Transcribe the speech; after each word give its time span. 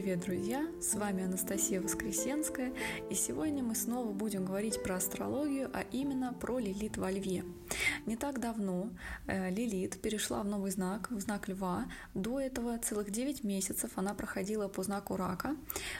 привет, 0.00 0.20
друзья! 0.20 0.66
С 0.80 0.94
вами 0.94 1.24
Анастасия 1.24 1.78
Воскресенская, 1.78 2.72
и 3.10 3.14
сегодня 3.14 3.62
мы 3.62 3.74
снова 3.74 4.12
будем 4.12 4.46
говорить 4.46 4.82
про 4.82 4.96
астрологию, 4.96 5.70
а 5.74 5.84
именно 5.92 6.32
про 6.32 6.58
Лилит 6.58 6.96
во 6.96 7.10
Льве. 7.10 7.44
Не 8.06 8.16
так 8.16 8.40
давно 8.40 8.88
э, 9.26 9.50
Лилит 9.50 10.00
перешла 10.00 10.42
в 10.42 10.46
новый 10.46 10.70
знак, 10.70 11.10
в 11.10 11.20
знак 11.20 11.48
Льва. 11.48 11.84
До 12.14 12.40
этого 12.40 12.78
целых 12.78 13.10
9 13.10 13.44
месяцев 13.44 13.90
она 13.96 14.14
проходила 14.14 14.68
по 14.68 14.82
знаку 14.82 15.16
Рака. 15.16 15.54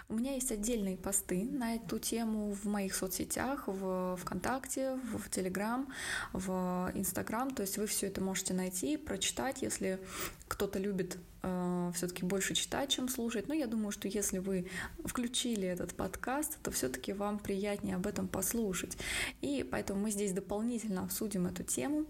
У 0.09 0.14
меня 0.14 0.32
есть 0.32 0.51
отдельные 0.51 0.96
посты 0.96 1.45
на 1.45 1.74
эту 1.74 1.98
тему 1.98 2.52
в 2.52 2.65
моих 2.65 2.95
соцсетях, 2.95 3.65
в 3.66 4.16
ВКонтакте, 4.16 4.98
в 5.12 5.29
Телеграм, 5.29 5.87
в 6.32 6.91
Инстаграм. 6.95 7.51
То 7.51 7.62
есть 7.62 7.77
вы 7.77 7.87
все 7.87 8.07
это 8.07 8.23
можете 8.23 8.55
найти, 8.55 8.96
прочитать, 8.96 9.60
если 9.60 10.01
кто-то 10.50 10.80
любит 10.80 11.16
э, 11.42 11.92
все-таки 11.95 12.24
больше 12.24 12.54
читать, 12.54 12.90
чем 12.90 13.09
слушать. 13.09 13.46
Но 13.46 13.54
я 13.54 13.68
думаю, 13.68 13.92
что 13.92 14.09
если 14.09 14.38
вы 14.38 14.66
включили 15.04 15.66
этот 15.66 15.95
подкаст, 15.95 16.59
то 16.62 16.73
все-таки 16.73 17.12
вам 17.12 17.38
приятнее 17.38 17.95
об 17.95 18.06
этом 18.06 18.26
послушать. 18.26 18.98
И 19.42 19.64
поэтому 19.70 20.00
мы 20.00 20.10
здесь 20.10 20.32
дополнительно 20.32 21.04
обсудим 21.04 21.46
эту 21.46 21.62
тему, 21.62 22.04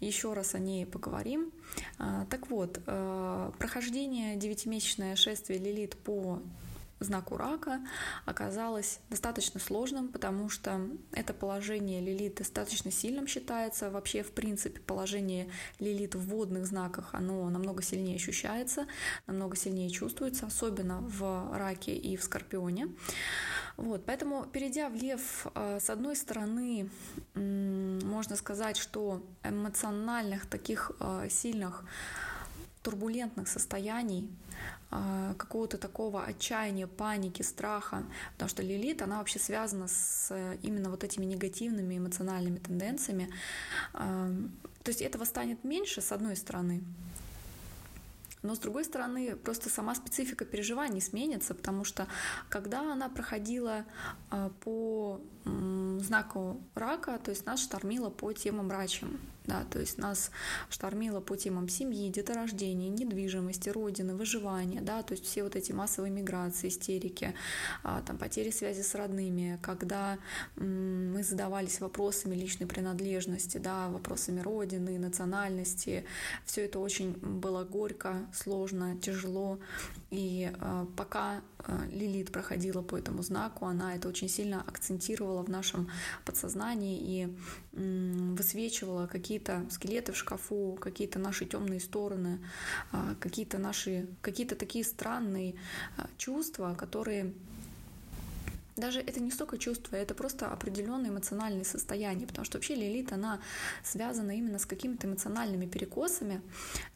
еще 0.00 0.32
раз 0.32 0.54
о 0.54 0.58
ней 0.58 0.86
поговорим. 0.86 1.52
Э, 1.98 2.24
так 2.30 2.48
вот, 2.48 2.80
э, 2.86 3.52
прохождение 3.58 4.36
девятимесячное 4.36 5.14
шествие 5.14 5.58
Лилит 5.58 5.94
по 5.96 6.40
знаку 7.04 7.36
рака 7.36 7.80
оказалось 8.24 9.00
достаточно 9.10 9.60
сложным, 9.60 10.08
потому 10.08 10.48
что 10.48 10.80
это 11.12 11.34
положение 11.34 12.00
Лилит 12.00 12.36
достаточно 12.36 12.90
сильным 12.90 13.26
считается. 13.26 13.90
Вообще, 13.90 14.22
в 14.22 14.32
принципе, 14.32 14.80
положение 14.80 15.50
Лилит 15.78 16.14
в 16.14 16.26
водных 16.28 16.66
знаках, 16.66 17.10
оно 17.12 17.48
намного 17.50 17.82
сильнее 17.82 18.16
ощущается, 18.16 18.86
намного 19.26 19.56
сильнее 19.56 19.90
чувствуется, 19.90 20.46
особенно 20.46 21.00
в 21.00 21.56
раке 21.56 21.94
и 21.94 22.16
в 22.16 22.24
скорпионе. 22.24 22.88
Вот, 23.76 24.04
поэтому, 24.04 24.44
перейдя 24.44 24.88
в 24.88 24.94
лев, 24.94 25.46
э, 25.54 25.78
с 25.80 25.88
одной 25.88 26.14
стороны, 26.14 26.90
можно 27.34 28.36
сказать, 28.36 28.76
что 28.76 29.22
эмоциональных 29.42 30.46
таких 30.46 30.92
э, 31.00 31.28
сильных 31.30 31.84
турбулентных 32.82 33.48
состояний, 33.48 34.28
а, 34.90 35.34
какого-то 35.34 35.78
такого 35.78 36.24
отчаяния, 36.24 36.86
паники, 36.86 37.42
страха, 37.42 38.04
потому 38.34 38.48
что 38.48 38.62
лилит, 38.62 39.02
она 39.02 39.18
вообще 39.18 39.38
связана 39.38 39.88
с 39.88 40.32
именно 40.62 40.90
вот 40.90 41.04
этими 41.04 41.24
негативными 41.24 41.96
эмоциональными 41.96 42.58
тенденциями. 42.58 43.32
А, 43.94 44.30
то 44.82 44.88
есть 44.88 45.00
этого 45.00 45.24
станет 45.24 45.64
меньше, 45.64 46.00
с 46.00 46.12
одной 46.12 46.36
стороны, 46.36 46.82
но 48.42 48.56
с 48.56 48.58
другой 48.58 48.84
стороны, 48.84 49.36
просто 49.36 49.70
сама 49.70 49.94
специфика 49.94 50.44
переживаний 50.44 51.00
сменится, 51.00 51.54
потому 51.54 51.84
что 51.84 52.08
когда 52.48 52.92
она 52.92 53.08
проходила 53.08 53.84
а, 54.30 54.50
по 54.60 55.20
знаку 55.44 56.60
рака, 56.74 57.18
то 57.18 57.30
есть 57.30 57.46
нас 57.46 57.60
штормило 57.60 58.10
по 58.10 58.32
темам 58.32 58.66
мрачным 58.66 59.18
да, 59.46 59.64
то 59.64 59.80
есть 59.80 59.98
нас 59.98 60.30
штормило 60.70 61.20
по 61.20 61.36
темам 61.36 61.68
семьи, 61.68 62.08
деторождения, 62.10 62.88
недвижимости, 62.88 63.68
родины, 63.68 64.14
выживания, 64.14 64.80
да, 64.80 65.02
то 65.02 65.12
есть 65.12 65.24
все 65.24 65.42
вот 65.42 65.56
эти 65.56 65.72
массовые 65.72 66.12
миграции, 66.12 66.68
истерики, 66.68 67.34
а, 67.82 68.02
там, 68.02 68.18
потери 68.18 68.50
связи 68.50 68.82
с 68.82 68.94
родными, 68.94 69.58
когда 69.62 70.18
мы 70.56 71.22
задавались 71.22 71.80
вопросами 71.80 72.34
личной 72.34 72.66
принадлежности, 72.66 73.58
да, 73.58 73.88
вопросами 73.88 74.40
родины, 74.40 74.98
национальности, 74.98 76.04
все 76.44 76.64
это 76.64 76.78
очень 76.78 77.12
было 77.12 77.64
горько, 77.64 78.26
сложно, 78.32 78.96
тяжело, 78.98 79.58
и 80.10 80.52
а, 80.60 80.86
пока 80.96 81.42
Лилит 81.90 82.32
проходила 82.32 82.82
по 82.82 82.96
этому 82.96 83.22
знаку, 83.22 83.66
она 83.66 83.94
это 83.96 84.08
очень 84.08 84.28
сильно 84.28 84.62
акцентировала 84.62 85.42
в 85.42 85.50
нашем 85.50 85.90
подсознании 86.24 86.98
и 87.00 87.36
высвечивала 87.72 89.06
какие 89.06 89.32
какие-то 89.32 89.70
скелеты 89.70 90.12
в 90.12 90.16
шкафу, 90.16 90.76
какие-то 90.80 91.18
наши 91.18 91.46
темные 91.46 91.80
стороны, 91.80 92.38
а, 92.90 93.14
какие-то 93.18 93.58
наши, 93.58 94.06
какие-то 94.20 94.56
такие 94.56 94.84
странные 94.84 95.54
а, 95.96 96.06
чувства, 96.18 96.74
которые 96.74 97.32
даже 98.82 99.00
это 99.00 99.20
не 99.20 99.30
столько 99.30 99.58
чувство, 99.58 99.96
это 99.96 100.14
просто 100.14 100.46
определенное 100.48 101.10
эмоциональное 101.10 101.64
состояние, 101.64 102.26
потому 102.26 102.44
что 102.44 102.58
вообще 102.58 102.74
лилит, 102.74 103.12
она 103.12 103.40
связана 103.84 104.32
именно 104.36 104.58
с 104.58 104.66
какими-то 104.66 105.06
эмоциональными 105.06 105.66
перекосами, 105.66 106.42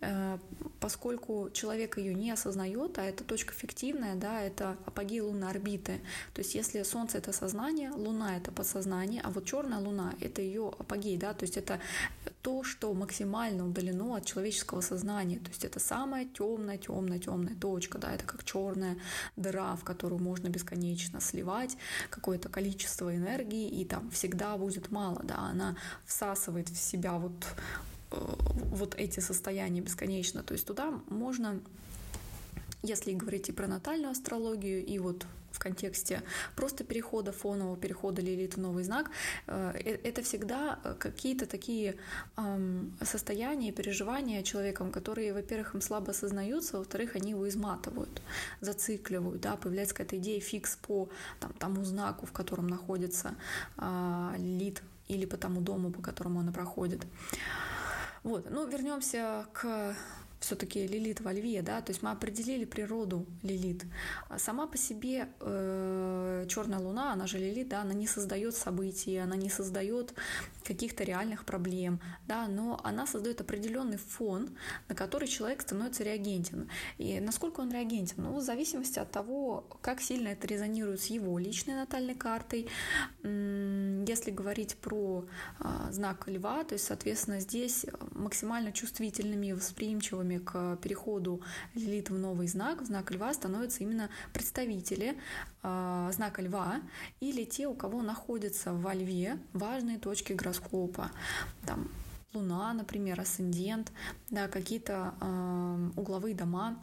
э, 0.01 0.39
поскольку 0.81 1.51
человек 1.53 1.99
ее 1.99 2.15
не 2.15 2.33
осознает, 2.33 2.99
а 2.99 3.05
это 3.05 3.25
точка 3.25 3.55
фиктивная, 3.55 4.17
да, 4.17 4.43
это 4.43 4.77
апогей 4.85 5.21
лунной 5.21 5.49
орбиты. 5.49 6.01
То 6.35 6.43
есть 6.43 6.55
если 6.57 6.83
Солнце 6.83 7.19
это 7.19 7.33
сознание, 7.33 7.91
Луна 7.91 8.37
это 8.37 8.51
подсознание, 8.51 9.21
а 9.23 9.31
вот 9.31 9.45
черная 9.45 9.79
Луна 9.79 10.15
это 10.21 10.43
ее 10.43 10.73
апогей, 10.79 11.17
да, 11.17 11.35
то 11.35 11.45
есть 11.45 11.57
это 11.57 11.79
то, 12.47 12.63
что 12.63 12.95
максимально 12.95 13.67
удалено 13.67 14.15
от 14.15 14.25
человеческого 14.25 14.81
сознания. 14.81 15.41
То 15.41 15.49
есть 15.49 15.65
это 15.65 15.81
самая 15.81 16.27
темная, 16.27 16.79
темная, 16.79 17.19
темная 17.19 17.57
точка, 17.57 17.99
да, 17.99 18.15
это 18.15 18.25
как 18.25 18.45
черная 18.45 18.97
дыра, 19.35 19.75
в 19.75 19.83
которую 19.83 20.23
можно 20.23 20.49
бесконечно 20.49 21.21
сливать 21.21 21.77
какое-то 22.09 22.49
количество 22.49 23.13
энергии, 23.13 23.69
и 23.69 23.85
там 23.85 24.13
всегда 24.13 24.57
будет 24.57 24.93
мало, 24.93 25.23
да, 25.25 25.39
она 25.39 25.77
всасывает 26.05 26.69
в 26.69 26.77
себя 26.77 27.15
вот, 27.19 27.35
э, 28.13 28.17
вот 28.77 28.95
эти 28.95 29.19
состояния 29.19 29.81
бесконечно. 29.81 30.45
То 30.45 30.55
есть 30.55 30.67
туда 30.69 31.01
можно 31.09 31.61
если 32.85 33.13
говорить 33.13 33.49
и 33.49 33.53
про 33.53 33.67
натальную 33.67 34.13
астрологию, 34.13 34.87
и 34.87 35.01
вот 35.01 35.27
в 35.57 35.59
контексте 35.59 36.23
просто 36.55 36.85
перехода 36.85 37.33
фонового, 37.33 37.77
перехода 37.77 38.23
Лилит 38.23 38.57
в 38.57 38.61
новый 38.61 38.85
знак, 38.85 39.11
э, 39.47 39.73
э, 39.75 39.99
это 40.05 40.23
всегда 40.23 40.79
какие-то 40.99 41.47
такие 41.47 41.97
состояния, 43.03 43.73
переживания 43.73 44.43
человеком, 44.43 44.93
которые, 44.93 45.33
во-первых, 45.33 45.75
им 45.75 45.81
слабо 45.81 46.11
осознаются, 46.11 46.79
во-вторых, 46.79 47.17
они 47.17 47.31
его 47.31 47.49
изматывают, 47.49 48.23
зацикливают, 48.61 49.41
да, 49.41 49.57
появляется 49.57 49.95
какая-то 49.95 50.19
идея 50.19 50.41
фикс 50.41 50.77
по 50.77 51.09
там, 51.41 51.53
тому 51.59 51.85
знаку, 51.85 52.27
в 52.27 52.33
котором 52.33 52.67
находится 52.69 53.35
а, 53.77 54.35
Лилит, 54.39 54.83
или 55.09 55.27
по 55.27 55.37
тому 55.37 55.61
дому, 55.61 55.91
по 55.91 56.03
которому 56.03 56.41
она 56.41 56.53
проходит. 56.53 57.07
Вот, 58.23 58.51
ну, 58.51 58.67
вернемся 58.67 59.47
к 59.53 59.95
все-таки 60.47 60.87
Лилит 60.87 61.21
во 61.21 61.33
льве, 61.33 61.61
да, 61.63 61.81
то 61.81 61.91
есть 61.91 62.03
мы 62.03 62.11
определили 62.11 62.65
природу 62.65 63.27
Лилит. 63.43 63.85
А 64.29 64.39
сама 64.39 64.67
по 64.67 64.79
себе 64.79 65.29
э, 65.41 66.47
черная 66.49 66.79
луна, 66.79 67.13
она 67.13 67.27
же 67.27 67.39
Лилит, 67.39 67.69
да, 67.69 67.83
она 67.83 67.95
не 67.95 68.07
создает 68.07 68.55
событий, 68.55 69.17
она 69.17 69.37
не 69.37 69.51
создает 69.51 70.15
каких-то 70.65 71.05
реальных 71.05 71.45
проблем, 71.45 72.01
да, 72.27 72.47
но 72.47 72.81
она 72.85 73.07
создает 73.07 73.41
определенный 73.41 73.99
фон, 73.99 74.51
на 74.89 74.95
который 74.95 75.29
человек 75.29 75.63
становится 75.63 76.05
реагентен. 76.05 76.69
И 76.99 77.21
насколько 77.21 77.61
он 77.61 77.73
реагентен? 77.73 78.23
Ну, 78.23 78.37
в 78.37 78.43
зависимости 78.43 78.99
от 78.99 79.11
того, 79.11 79.67
как 79.81 80.01
сильно 80.01 80.29
это 80.29 80.47
резонирует 80.47 81.01
с 81.01 81.07
его 81.07 81.39
личной 81.39 81.75
натальной 81.75 82.15
картой. 82.15 82.69
Если 83.23 84.31
говорить 84.31 84.77
про 84.77 85.27
а, 85.59 85.91
знак 85.91 86.29
льва, 86.29 86.65
то 86.65 86.75
есть, 86.75 86.87
соответственно, 86.87 87.41
здесь 87.41 87.87
максимально 88.13 88.73
чувствительными 88.73 89.47
и 89.47 89.53
восприимчивыми 90.37 90.39
к 90.39 90.77
переходу 90.83 91.41
Лилит 91.75 92.11
в 92.11 92.19
новый 92.19 92.47
знак, 92.49 92.83
в 92.83 92.87
знак 92.87 93.11
льва 93.11 93.33
становятся 93.35 93.83
именно 93.83 94.09
представители 94.33 95.17
э, 95.63 96.11
знака 96.13 96.43
льва 96.43 96.81
или 97.21 97.45
те, 97.45 97.67
у 97.67 97.75
кого 97.75 98.03
находятся 98.03 98.73
во 98.73 98.95
льве 98.95 99.39
важные 99.53 99.99
точки 99.99 100.33
гороскопа. 100.33 101.11
Там 101.67 101.89
Луна, 102.35 102.75
например, 102.75 103.21
асцендент, 103.21 103.93
да, 104.31 104.49
какие-то 104.49 105.15
э, 105.21 105.91
угловые 105.97 106.35
дома. 106.35 106.77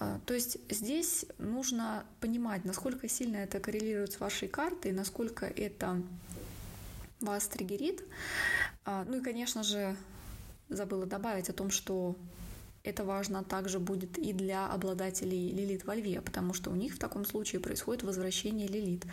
Э, 0.00 0.18
то 0.26 0.34
есть 0.34 0.58
здесь 0.70 1.26
нужно 1.38 2.04
понимать, 2.20 2.64
насколько 2.64 3.08
сильно 3.08 3.36
это 3.36 3.60
коррелирует 3.60 4.12
с 4.12 4.20
вашей 4.20 4.48
картой, 4.48 4.92
насколько 4.92 5.46
это 5.46 6.02
вас 7.20 7.46
триггерит. 7.46 8.02
Э, 8.84 9.04
ну 9.06 9.18
и, 9.18 9.20
конечно 9.20 9.62
же, 9.62 9.96
забыла 10.68 11.06
добавить 11.06 11.48
о 11.48 11.52
том, 11.52 11.70
что 11.70 12.16
это 12.84 13.02
важно 13.02 13.42
также 13.42 13.78
будет 13.78 14.18
и 14.18 14.32
для 14.34 14.66
обладателей 14.66 15.50
лилит 15.50 15.86
во 15.86 15.94
льве, 15.94 16.20
потому 16.20 16.52
что 16.52 16.70
у 16.70 16.74
них 16.74 16.94
в 16.94 16.98
таком 16.98 17.24
случае 17.24 17.60
происходит 17.60 18.02
возвращение 18.02 18.68
лилит. 18.68 19.04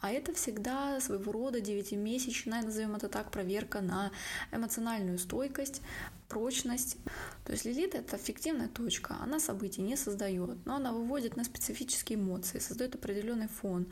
А 0.00 0.12
это 0.12 0.32
всегда 0.32 1.00
своего 1.00 1.32
рода 1.32 1.60
девятимесячная, 1.60 2.62
назовем 2.62 2.94
это 2.94 3.08
так, 3.08 3.32
проверка 3.32 3.80
на 3.80 4.12
эмоциональную 4.52 5.18
стойкость, 5.18 5.82
прочность. 6.28 6.96
То 7.44 7.52
есть 7.52 7.64
лилит— 7.64 7.94
это 7.94 8.16
фиктивная 8.16 8.68
точка, 8.68 9.16
она 9.20 9.38
событий 9.38 9.82
не 9.82 9.96
создает, 9.96 10.64
но 10.66 10.76
она 10.76 10.92
выводит 10.92 11.36
на 11.36 11.44
специфические 11.44 12.18
эмоции, 12.18 12.58
создает 12.58 12.94
определенный 12.94 13.48
фон, 13.48 13.86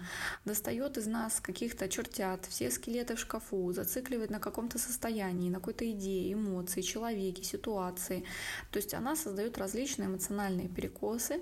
достает 0.45 0.99
из 0.99 1.07
нас 1.07 1.41
каких-то 1.41 1.89
чертят, 1.89 2.47
все 2.47 2.71
скелеты 2.71 3.15
в 3.15 3.21
шкафу, 3.21 3.73
зацикливает 3.73 4.31
на 4.31 4.41
каком-то 4.41 4.79
состоянии, 4.79 5.51
на 5.51 5.59
какой-то 5.59 5.91
идее, 5.91 6.33
эмоции, 6.33 6.83
человеке, 6.83 7.45
ситуации. 7.45 8.25
То 8.71 8.79
есть 8.79 8.95
она 8.95 9.15
создает 9.17 9.59
различные 9.59 10.09
эмоциональные 10.09 10.69
перекосы, 10.69 11.41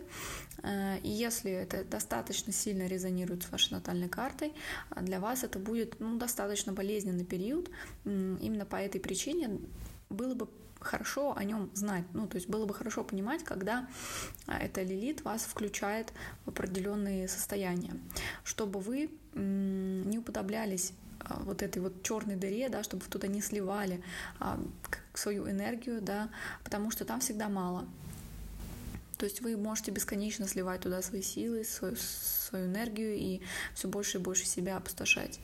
э, 0.62 0.98
и 0.98 1.08
если 1.08 1.50
это 1.50 1.84
достаточно 1.84 2.52
сильно 2.52 2.86
резонирует 2.86 3.42
с 3.44 3.50
вашей 3.50 3.72
натальной 3.72 4.08
картой, 4.08 4.52
для 5.00 5.20
вас 5.20 5.44
это 5.44 5.58
будет 5.58 5.98
ну, 6.00 6.18
достаточно 6.18 6.72
болезненный 6.72 7.24
период. 7.24 7.70
Именно 8.04 8.66
по 8.66 8.76
этой 8.76 9.00
причине 9.00 9.60
было 10.10 10.34
бы 10.34 10.48
хорошо 10.84 11.36
о 11.36 11.44
нем 11.44 11.70
знать. 11.74 12.04
Ну, 12.12 12.26
то 12.26 12.36
есть 12.36 12.48
было 12.48 12.66
бы 12.66 12.74
хорошо 12.74 13.04
понимать, 13.04 13.44
когда 13.44 13.88
а, 14.46 14.58
эта 14.58 14.82
лилит 14.82 15.22
вас 15.22 15.42
включает 15.42 16.12
в 16.44 16.50
определенные 16.50 17.28
состояния, 17.28 17.94
чтобы 18.44 18.80
вы 18.80 19.10
не 19.34 20.18
уподоблялись 20.18 20.92
а, 21.20 21.40
вот 21.42 21.62
этой 21.62 21.80
вот 21.80 22.02
черной 22.02 22.36
дыре, 22.36 22.68
да, 22.68 22.82
чтобы 22.82 23.04
вы 23.04 23.10
туда 23.10 23.28
не 23.28 23.40
сливали 23.40 24.02
а, 24.38 24.60
свою 25.14 25.48
энергию, 25.48 26.00
да, 26.00 26.30
потому 26.64 26.90
что 26.90 27.04
там 27.04 27.20
всегда 27.20 27.48
мало. 27.48 27.86
То 29.18 29.26
есть 29.26 29.40
вы 29.40 29.56
можете 29.56 29.92
бесконечно 29.92 30.48
сливать 30.48 30.80
туда 30.80 31.00
свои 31.00 31.22
силы, 31.22 31.62
свою, 31.64 31.94
свою 31.96 32.66
энергию 32.66 33.14
и 33.14 33.40
все 33.72 33.86
больше 33.86 34.18
и 34.18 34.20
больше 34.20 34.46
себя 34.46 34.76
опустошать. 34.76 35.38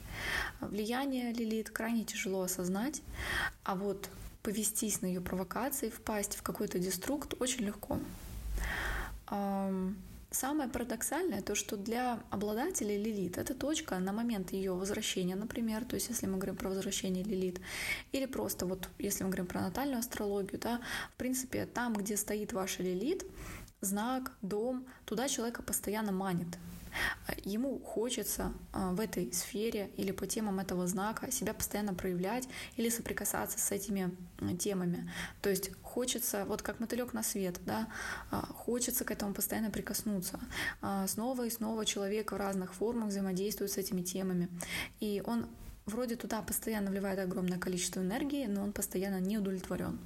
Влияние 0.60 1.32
Лилит 1.32 1.70
крайне 1.70 2.04
тяжело 2.04 2.42
осознать, 2.42 3.02
а 3.62 3.76
вот 3.76 4.08
повестись 4.48 5.02
на 5.02 5.06
ее 5.06 5.20
провокации, 5.20 5.90
впасть 5.90 6.36
в 6.36 6.42
какой-то 6.42 6.78
деструкт 6.78 7.34
очень 7.38 7.66
легко. 7.66 7.98
Самое 10.30 10.70
парадоксальное 10.70 11.42
то, 11.42 11.54
что 11.54 11.76
для 11.76 12.20
обладателей 12.30 12.96
лилит 12.96 13.36
это 13.36 13.54
точка 13.54 13.98
на 13.98 14.12
момент 14.12 14.52
ее 14.52 14.72
возвращения, 14.72 15.36
например, 15.36 15.84
то 15.84 15.96
есть 15.96 16.08
если 16.08 16.24
мы 16.26 16.38
говорим 16.38 16.56
про 16.56 16.70
возвращение 16.70 17.24
лилит, 17.24 17.60
или 18.12 18.24
просто 18.24 18.64
вот 18.64 18.88
если 18.98 19.22
мы 19.24 19.28
говорим 19.28 19.46
про 19.46 19.60
натальную 19.60 19.98
астрологию, 19.98 20.58
да, 20.58 20.80
в 21.14 21.18
принципе, 21.18 21.66
там, 21.66 21.92
где 21.92 22.16
стоит 22.16 22.54
ваша 22.54 22.82
лилит, 22.82 23.26
знак, 23.82 24.32
дом, 24.40 24.86
туда 25.04 25.28
человека 25.28 25.62
постоянно 25.62 26.12
манит. 26.12 26.56
Ему 27.44 27.78
хочется 27.78 28.52
а, 28.72 28.92
в 28.92 29.00
этой 29.00 29.32
сфере 29.32 29.90
или 29.96 30.12
по 30.12 30.26
темам 30.26 30.60
этого 30.60 30.86
знака 30.86 31.30
себя 31.30 31.54
постоянно 31.54 31.94
проявлять 31.94 32.48
или 32.76 32.88
соприкасаться 32.88 33.58
с 33.58 33.70
этими 33.70 34.14
темами. 34.58 35.10
То 35.42 35.50
есть 35.50 35.70
хочется, 35.82 36.44
вот 36.46 36.62
как 36.62 36.80
мотылек 36.80 37.12
на 37.12 37.22
свет, 37.22 37.60
да, 37.66 37.88
а, 38.30 38.46
хочется 38.46 39.04
к 39.04 39.10
этому 39.10 39.34
постоянно 39.34 39.70
прикоснуться. 39.70 40.40
А, 40.80 41.06
снова 41.06 41.46
и 41.46 41.50
снова 41.50 41.84
человек 41.84 42.32
в 42.32 42.36
разных 42.36 42.74
формах 42.74 43.08
взаимодействует 43.08 43.70
с 43.70 43.78
этими 43.78 44.02
темами. 44.02 44.48
И 45.00 45.22
он 45.24 45.46
вроде 45.86 46.16
туда 46.16 46.42
постоянно 46.42 46.90
вливает 46.90 47.18
огромное 47.18 47.58
количество 47.58 48.00
энергии, 48.00 48.46
но 48.46 48.62
он 48.62 48.72
постоянно 48.72 49.20
не 49.20 49.38
удовлетворен 49.38 49.98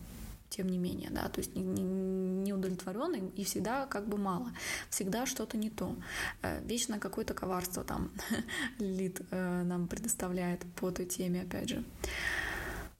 тем 0.53 0.69
не 0.69 0.79
менее, 0.79 1.11
да, 1.11 1.29
то 1.29 1.41
есть 1.41 1.57
не, 1.57 2.53
удовлетворенный 2.53 3.31
и 3.37 3.45
всегда 3.45 3.87
как 3.87 4.07
бы 4.07 4.19
мало, 4.19 4.53
всегда 4.91 5.27
что-то 5.27 5.57
не 5.57 5.71
то, 5.71 5.97
э, 6.43 6.63
вечно 6.65 6.99
какое-то 6.99 7.35
коварство 7.35 7.85
там 7.85 8.11
Лилит 8.79 9.23
э, 9.31 9.63
нам 9.63 9.89
предоставляет 9.89 10.61
по 10.77 10.91
той 10.91 11.07
теме, 11.07 11.43
опять 11.43 11.71
же. 11.71 11.85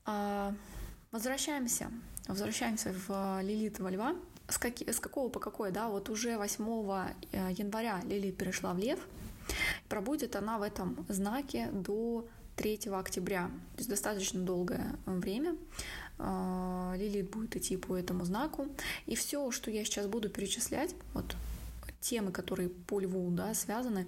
А, 0.05 0.55
возвращаемся, 1.11 1.91
возвращаемся 2.27 2.95
в 3.07 3.41
Лилит 3.43 3.79
во 3.79 3.91
Льва. 3.91 4.17
С, 4.49 4.59
каки, 4.59 4.91
с 4.91 4.99
какого 4.99 5.29
по 5.29 5.41
какой, 5.41 5.71
да, 5.71 5.89
вот 5.89 6.09
уже 6.09 6.37
8 6.37 6.65
э, 7.33 7.53
января 7.53 8.01
Лилит 8.05 8.37
перешла 8.37 8.73
в 8.73 8.79
Лев, 8.79 8.99
пробудет 9.89 10.37
она 10.37 10.59
в 10.59 10.63
этом 10.63 11.05
знаке 11.09 11.69
до 11.73 12.27
3 12.57 12.81
октября, 12.93 13.47
то 13.75 13.79
есть 13.79 13.91
достаточно 13.91 14.41
долгое 14.41 14.97
время. 15.07 15.57
А, 16.19 16.95
Лилит 16.97 17.31
будет 17.31 17.57
идти 17.57 17.77
по 17.77 17.97
этому 17.97 18.25
знаку. 18.25 18.69
И 19.07 19.15
все, 19.15 19.51
что 19.51 19.71
я 19.71 19.85
сейчас 19.85 20.07
буду 20.07 20.29
перечислять, 20.29 20.95
вот 21.15 21.37
темы, 22.01 22.33
которые 22.33 22.69
по 22.69 23.01
льву 23.01 23.31
да, 23.31 23.55
связаны, 23.55 24.07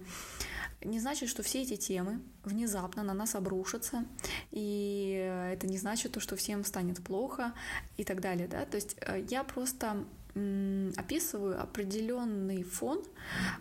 не 0.83 1.01
значит, 1.01 1.29
что 1.31 1.43
все 1.43 1.63
эти 1.63 1.77
темы 1.77 2.21
внезапно 2.45 3.03
на 3.03 3.15
нас 3.15 3.35
обрушатся, 3.35 4.05
и 4.51 5.49
это 5.53 5.67
не 5.67 5.79
значит, 5.79 6.13
то, 6.13 6.21
что 6.21 6.37
всем 6.37 6.65
станет 6.65 7.03
плохо 7.03 7.55
и 7.97 8.05
так 8.05 8.21
далее. 8.21 8.49
Да? 8.49 8.67
То 8.67 8.77
есть 8.77 8.97
э, 9.01 9.25
я 9.31 9.45
просто 9.45 10.05
описываю 10.35 11.63
определенный 11.63 12.65
фон, 12.65 13.05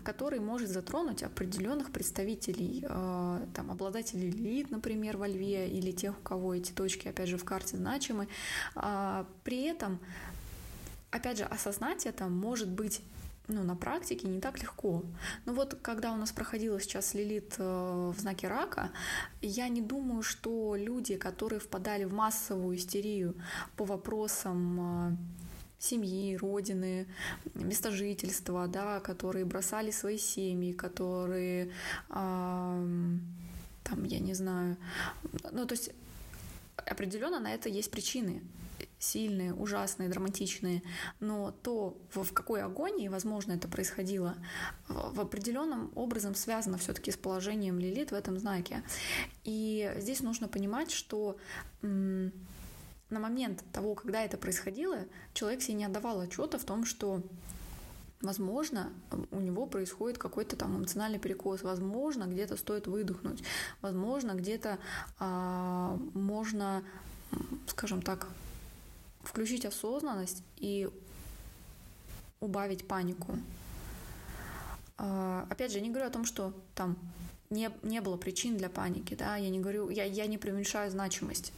который 0.04 0.40
может 0.40 0.70
затронуть 0.70 1.22
определенных 1.22 1.92
представителей, 1.92 2.84
э, 2.88 3.46
там, 3.54 3.70
обладателей 3.70 4.30
элит, 4.30 4.72
например, 4.72 5.18
во 5.18 5.28
льве, 5.28 5.70
или 5.70 5.92
тех, 5.92 6.18
у 6.18 6.22
кого 6.22 6.56
эти 6.56 6.72
точки, 6.72 7.08
опять 7.08 7.30
же, 7.30 7.38
в 7.38 7.46
карте 7.46 7.78
значимы. 7.78 8.28
А, 8.75 9.28
при 9.44 9.64
этом, 9.64 10.00
опять 11.12 11.38
же, 11.38 11.44
осознать 11.44 12.08
это 12.08 12.28
может 12.28 12.70
быть 12.70 13.02
ну, 13.48 13.64
на 13.64 13.76
практике 13.76 14.28
не 14.28 14.40
так 14.40 14.62
легко. 14.62 15.04
Но 15.46 15.54
вот 15.54 15.78
когда 15.81 16.14
у 16.14 16.16
нас 16.16 16.31
проходила 16.31 16.80
сейчас 16.80 17.14
Лилит 17.14 17.56
э, 17.58 18.14
в 18.16 18.19
знаке 18.19 18.48
рака, 18.48 18.90
я 19.42 19.68
не 19.68 19.81
думаю, 19.81 20.24
что 20.24 20.76
люди, 20.76 21.18
которые 21.18 21.60
впадали 21.60 22.06
в 22.06 22.14
массовую 22.14 22.78
истерию 22.78 23.36
по 23.76 23.84
вопросам 23.84 25.12
э, 25.12 25.18
семьи, 25.83 26.38
родины, 26.38 27.07
места 27.56 27.91
жительства, 27.91 28.68
да, 28.68 29.00
которые 29.01 29.44
бросали 29.45 29.91
свои 29.91 30.18
семьи, 30.18 30.71
которые, 30.71 31.71
там, 32.09 33.19
я 34.06 34.19
не 34.19 34.33
знаю, 34.33 34.77
ну, 35.51 35.65
то 35.65 35.74
есть 35.74 35.91
определенно 36.77 37.39
на 37.39 37.53
это 37.53 37.68
есть 37.69 37.91
причины. 37.91 38.41
Сильные, 39.00 39.53
ужасные, 39.53 40.07
драматичные, 40.07 40.81
но 41.19 41.51
то, 41.51 41.97
в 42.13 42.31
какой 42.31 42.63
агонии, 42.63 43.09
возможно, 43.09 43.51
это 43.51 43.68
происходило, 43.68 44.38
в 44.88 45.19
определенном 45.19 45.91
образом 45.95 46.35
связано 46.35 46.77
все-таки 46.77 47.12
с 47.12 47.18
положением 47.18 47.80
Лилит 47.80 48.12
в 48.12 48.15
этом 48.15 48.39
знаке. 48.39 48.81
И 49.44 49.94
здесь 49.97 50.21
нужно 50.21 50.47
понимать, 50.47 50.91
что 50.91 51.38
на 53.13 53.19
момент 53.19 53.63
того, 53.71 53.95
когда 53.95 54.24
это 54.24 54.38
происходило, 54.38 55.00
человек 55.33 55.62
себе 55.62 55.75
не 55.75 55.86
отдавал 55.86 56.19
отчета 56.19 56.57
в 56.57 56.65
том, 56.65 56.86
что 56.86 57.21
Возможно, 58.24 58.94
у 59.31 59.42
него 59.42 59.65
происходит 59.65 60.18
какой-то 60.18 60.56
там 60.56 60.77
эмоциональный 60.77 61.19
перекос. 61.19 61.62
Возможно, 61.62 62.24
где-то 62.24 62.56
стоит 62.56 62.88
выдохнуть. 62.88 63.44
Возможно, 63.81 64.31
где-то 64.31 64.80
а, 65.19 65.99
можно, 66.14 66.85
скажем 67.68 68.02
так, 68.02 68.30
включить 69.23 69.66
осознанность 69.66 70.42
и 70.56 70.90
убавить 72.40 72.88
панику. 72.88 73.38
А, 74.97 75.45
опять 75.49 75.73
же, 75.73 75.81
не 75.81 75.90
говорю 75.90 76.07
о 76.07 76.09
том, 76.11 76.23
что 76.23 76.54
там 76.76 76.95
не, 77.50 77.71
не 77.83 78.02
было 78.02 78.18
причин 78.18 78.57
для 78.57 78.69
паники, 78.69 79.14
да, 79.14 79.38
я 79.38 79.50
не 79.50 79.59
говорю, 79.59 79.90
я, 79.90 80.04
я 80.04 80.26
не 80.26 80.38
преуменьшаю 80.38 80.90
значимость, 80.90 81.54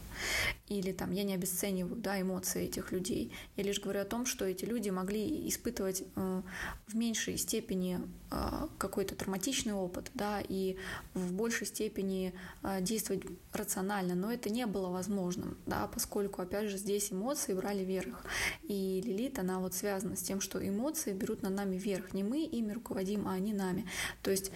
или 0.68 0.92
там 0.92 1.12
я 1.12 1.24
не 1.24 1.34
обесцениваю, 1.34 1.96
да, 1.96 2.20
эмоции 2.20 2.64
этих 2.64 2.92
людей, 2.92 3.32
я 3.56 3.64
лишь 3.64 3.80
говорю 3.80 4.00
о 4.00 4.04
том, 4.04 4.26
что 4.26 4.44
эти 4.44 4.64
люди 4.64 4.90
могли 4.90 5.48
испытывать 5.48 6.02
э, 6.16 6.42
в 6.86 6.96
меньшей 6.96 7.38
степени 7.38 8.00
э, 8.30 8.68
какой-то 8.78 9.14
травматичный 9.14 9.72
опыт, 9.72 10.10
да, 10.14 10.40
и 10.46 10.76
в 11.14 11.32
большей 11.32 11.66
степени 11.66 12.34
э, 12.62 12.80
действовать 12.80 13.22
рационально, 13.52 14.14
но 14.14 14.32
это 14.32 14.50
не 14.50 14.66
было 14.66 14.88
возможным, 14.88 15.56
да, 15.66 15.88
поскольку, 15.92 16.42
опять 16.42 16.70
же, 16.70 16.76
здесь 16.76 17.12
эмоции 17.12 17.54
брали 17.54 17.84
верх, 17.84 18.24
и 18.64 19.02
Лилит, 19.04 19.38
она 19.38 19.60
вот 19.60 19.74
связана 19.74 20.16
с 20.16 20.22
тем, 20.22 20.40
что 20.40 20.66
эмоции 20.66 21.12
берут 21.12 21.42
над 21.42 21.54
нами 21.54 21.76
верх, 21.76 22.12
не 22.12 22.22
мы 22.22 22.44
ими 22.44 22.72
руководим, 22.72 23.28
а 23.28 23.32
они 23.32 23.52
нами, 23.52 23.86
то 24.22 24.30
есть 24.30 24.50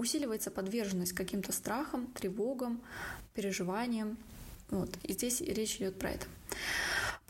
усиливается 0.00 0.50
подверженность 0.50 1.12
каким-то 1.12 1.52
страхам, 1.52 2.06
тревогам, 2.06 2.80
переживаниям. 3.34 4.16
Вот. 4.70 4.88
И 5.02 5.12
здесь 5.12 5.42
речь 5.42 5.76
идет 5.76 5.98
про 5.98 6.12
это. 6.12 6.26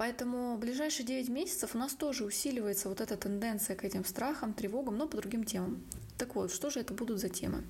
Поэтому 0.00 0.56
в 0.56 0.58
ближайшие 0.58 1.04
9 1.04 1.28
месяцев 1.28 1.74
у 1.74 1.78
нас 1.78 1.92
тоже 1.92 2.24
усиливается 2.24 2.88
вот 2.88 3.02
эта 3.02 3.18
тенденция 3.18 3.76
к 3.76 3.84
этим 3.84 4.06
страхам, 4.06 4.54
тревогам, 4.54 4.96
но 4.96 5.06
по 5.06 5.18
другим 5.18 5.44
темам. 5.44 5.84
Так 6.16 6.36
вот, 6.36 6.50
что 6.50 6.70
же 6.70 6.80
это 6.80 6.94
будут 6.94 7.20
за 7.20 7.28
темы? 7.28 7.64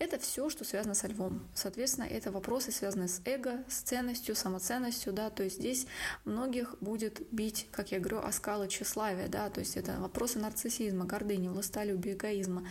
Это 0.00 0.18
все, 0.18 0.50
что 0.50 0.64
связано 0.64 0.96
со 0.96 1.06
львом. 1.06 1.46
Соответственно, 1.54 2.06
это 2.06 2.32
вопросы, 2.32 2.72
связанные 2.72 3.06
с 3.06 3.22
эго, 3.24 3.62
с 3.68 3.76
ценностью, 3.82 4.34
самоценностью, 4.34 5.12
да, 5.12 5.30
то 5.30 5.44
есть 5.44 5.58
здесь 5.58 5.86
многих 6.24 6.74
будет 6.80 7.22
бить, 7.30 7.68
как 7.70 7.92
я 7.92 8.00
говорю, 8.00 8.26
о 8.26 8.32
скалы 8.32 8.66
тщеславия, 8.66 9.28
да, 9.28 9.48
то 9.48 9.60
есть 9.60 9.76
это 9.76 10.00
вопросы 10.00 10.40
нарциссизма, 10.40 11.04
гордыни, 11.04 11.46
властолюбия, 11.46 12.14
эгоизма. 12.14 12.66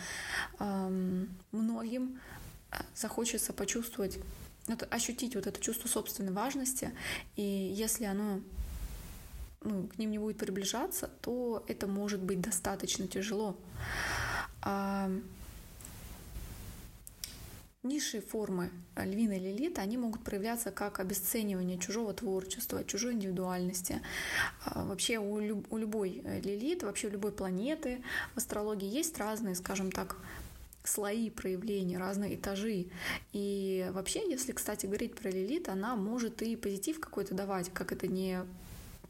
Эм, 0.58 1.34
многим 1.50 2.20
э, 2.72 2.76
захочется 2.94 3.54
почувствовать, 3.54 4.18
ощутить 4.90 5.34
вот 5.34 5.46
это 5.46 5.58
чувство 5.62 5.88
собственной 5.88 6.32
важности, 6.32 6.92
и 7.36 7.42
если 7.42 8.04
оно 8.04 8.42
ну, 9.62 9.88
к 9.88 9.98
ним 9.98 10.10
не 10.10 10.18
будет 10.18 10.38
приближаться, 10.38 11.10
то 11.20 11.64
это 11.68 11.86
может 11.86 12.20
быть 12.20 12.40
достаточно 12.40 13.06
тяжело. 13.06 13.56
А 14.62 15.10
Низшие 17.84 18.20
формы 18.20 18.70
львиной 18.96 19.38
лилит, 19.38 19.78
они 19.78 19.96
могут 19.96 20.24
проявляться 20.24 20.72
как 20.72 20.98
обесценивание 20.98 21.78
чужого 21.78 22.12
творчества, 22.12 22.82
чужой 22.82 23.12
индивидуальности. 23.12 24.02
А, 24.64 24.84
вообще 24.84 25.18
у, 25.18 25.38
люб, 25.38 25.64
у 25.72 25.78
любой 25.78 26.20
э, 26.24 26.40
лилит, 26.40 26.82
вообще 26.82 27.06
у 27.06 27.10
любой 27.10 27.30
планеты 27.30 28.02
в 28.34 28.38
астрологии 28.38 28.88
есть 28.88 29.16
разные, 29.18 29.54
скажем 29.54 29.92
так, 29.92 30.16
слои 30.82 31.30
проявления, 31.30 31.98
разные 31.98 32.34
этажи. 32.34 32.88
И 33.32 33.88
вообще, 33.92 34.28
если, 34.28 34.50
кстати, 34.50 34.86
говорить 34.86 35.14
про 35.14 35.30
лилит, 35.30 35.68
она 35.68 35.94
может 35.94 36.42
и 36.42 36.56
позитив 36.56 36.98
какой-то 36.98 37.34
давать, 37.34 37.70
как 37.72 37.92
это 37.92 38.08
не 38.08 38.40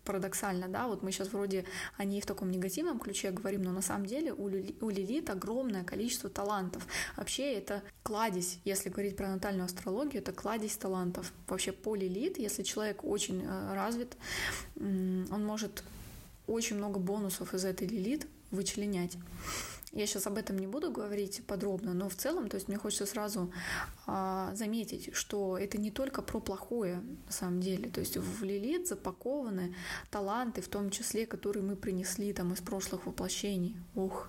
парадоксально, 0.08 0.68
да, 0.68 0.86
вот 0.88 1.02
мы 1.02 1.12
сейчас 1.12 1.28
вроде 1.34 1.66
о 1.98 2.04
ней 2.04 2.22
в 2.22 2.26
таком 2.26 2.50
негативном 2.50 2.98
ключе 2.98 3.30
говорим, 3.30 3.62
но 3.62 3.72
на 3.72 3.82
самом 3.82 4.06
деле 4.06 4.32
у, 4.32 4.48
Лили, 4.48 4.74
у 4.80 4.88
Лилит 4.88 5.28
огромное 5.28 5.84
количество 5.84 6.30
талантов. 6.30 6.86
Вообще 7.18 7.52
это 7.52 7.82
кладезь, 8.02 8.58
если 8.64 8.88
говорить 8.88 9.16
про 9.16 9.28
натальную 9.28 9.66
астрологию, 9.66 10.22
это 10.22 10.32
кладезь 10.32 10.78
талантов. 10.78 11.30
Вообще 11.46 11.72
по 11.72 11.94
Лилит, 11.94 12.38
если 12.38 12.62
человек 12.62 13.04
очень 13.04 13.44
э, 13.44 13.74
развит, 13.74 14.16
он 14.76 15.44
может 15.44 15.84
очень 16.46 16.76
много 16.76 16.98
бонусов 16.98 17.52
из 17.52 17.66
этой 17.66 17.86
Лилит 17.86 18.26
вычленять. 18.50 19.18
Я 19.98 20.06
сейчас 20.06 20.28
об 20.28 20.38
этом 20.38 20.56
не 20.58 20.68
буду 20.68 20.92
говорить 20.92 21.42
подробно, 21.44 21.92
но 21.92 22.08
в 22.08 22.14
целом, 22.14 22.48
то 22.48 22.54
есть 22.54 22.68
мне 22.68 22.78
хочется 22.78 23.04
сразу 23.04 23.52
а, 24.06 24.54
заметить, 24.54 25.10
что 25.12 25.58
это 25.58 25.76
не 25.76 25.90
только 25.90 26.22
про 26.22 26.38
плохое 26.38 27.02
на 27.26 27.32
самом 27.32 27.60
деле. 27.60 27.90
То 27.90 27.98
есть 27.98 28.16
в 28.16 28.44
Лилит 28.44 28.86
запакованы 28.86 29.74
таланты, 30.08 30.60
в 30.60 30.68
том 30.68 30.90
числе, 30.90 31.26
которые 31.26 31.64
мы 31.64 31.74
принесли 31.74 32.32
там 32.32 32.52
из 32.52 32.60
прошлых 32.60 33.06
воплощений. 33.06 33.76
Ух, 33.96 34.28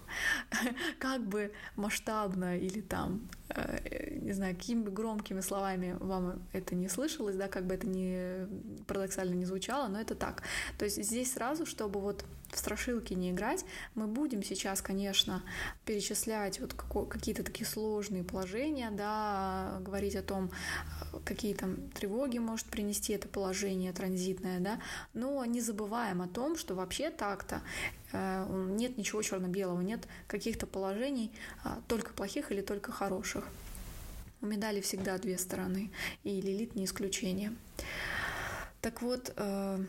как 0.97 1.23
бы 1.23 1.51
масштабно 1.75 2.57
или 2.57 2.81
там, 2.81 3.29
э, 3.49 4.17
не 4.21 4.33
знаю, 4.33 4.55
какими 4.55 4.89
громкими 4.89 5.41
словами 5.41 5.95
вам 5.99 6.41
это 6.51 6.73
не 6.73 6.89
слышалось, 6.89 7.35
да, 7.35 7.47
как 7.47 7.67
бы 7.67 7.75
это 7.75 7.85
не 7.85 8.47
парадоксально 8.87 9.35
не 9.35 9.45
звучало, 9.45 9.87
но 9.87 10.01
это 10.01 10.15
так. 10.15 10.41
То 10.79 10.85
есть 10.85 11.03
здесь 11.03 11.33
сразу, 11.33 11.67
чтобы 11.67 11.99
вот 11.99 12.25
в 12.51 12.57
страшилки 12.57 13.13
не 13.13 13.31
играть, 13.31 13.65
мы 13.95 14.07
будем 14.07 14.43
сейчас, 14.43 14.81
конечно, 14.81 15.43
перечислять 15.85 16.59
вот 16.59 16.73
какие-то 16.73 17.43
такие 17.43 17.65
сложные 17.65 18.23
положения, 18.23 18.91
да, 18.91 19.79
говорить 19.81 20.15
о 20.15 20.21
том, 20.21 20.51
какие 21.25 21.53
там 21.53 21.89
тревоги 21.91 22.37
может 22.37 22.67
принести 22.67 23.13
это 23.13 23.27
положение 23.27 23.93
транзитное, 23.93 24.59
да, 24.59 24.79
но 25.13 25.43
не 25.45 25.61
забываем 25.61 26.21
о 26.21 26.27
том, 26.27 26.57
что 26.57 26.75
вообще 26.75 27.09
так-то 27.09 27.61
э, 28.11 28.45
нет 28.71 28.97
ничего 28.97 29.21
черно-белого, 29.21 29.81
нет 29.81 30.07
каких-то 30.27 30.67
положений 30.67 31.31
а, 31.63 31.81
только 31.87 32.13
плохих 32.13 32.51
или 32.51 32.61
только 32.61 32.91
хороших. 32.91 33.47
У 34.41 34.45
медали 34.45 34.79
всегда 34.81 35.17
две 35.17 35.37
стороны, 35.37 35.91
и 36.23 36.39
Лилит 36.39 36.75
не 36.75 36.85
исключение. 36.85 37.53
Так 38.81 39.01
вот, 39.01 39.33
э, 39.35 39.83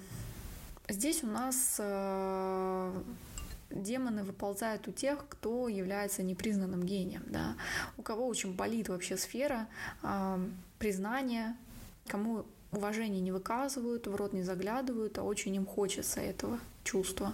Здесь 0.91 1.23
у 1.23 1.29
нас 1.29 1.77
э, 1.79 2.93
демоны 3.71 4.25
выползают 4.25 4.89
у 4.89 4.93
тех, 4.93 5.27
кто 5.29 5.69
является 5.69 6.23
непризнанным 6.23 6.83
гением, 6.83 7.23
да, 7.27 7.57
у 7.97 8.03
кого 8.03 8.27
очень 8.27 8.55
болит 8.55 8.89
вообще 8.89 9.17
сфера 9.17 9.69
э, 10.03 10.39
признания, 10.79 11.57
кому 12.07 12.45
уважение 12.73 13.21
не 13.21 13.33
выказывают, 13.33 14.07
в 14.07 14.15
рот 14.15 14.33
не 14.33 14.43
заглядывают, 14.43 15.19
а 15.19 15.23
очень 15.23 15.55
им 15.55 15.67
хочется 15.67 16.21
этого 16.21 16.59
чувства. 16.85 17.33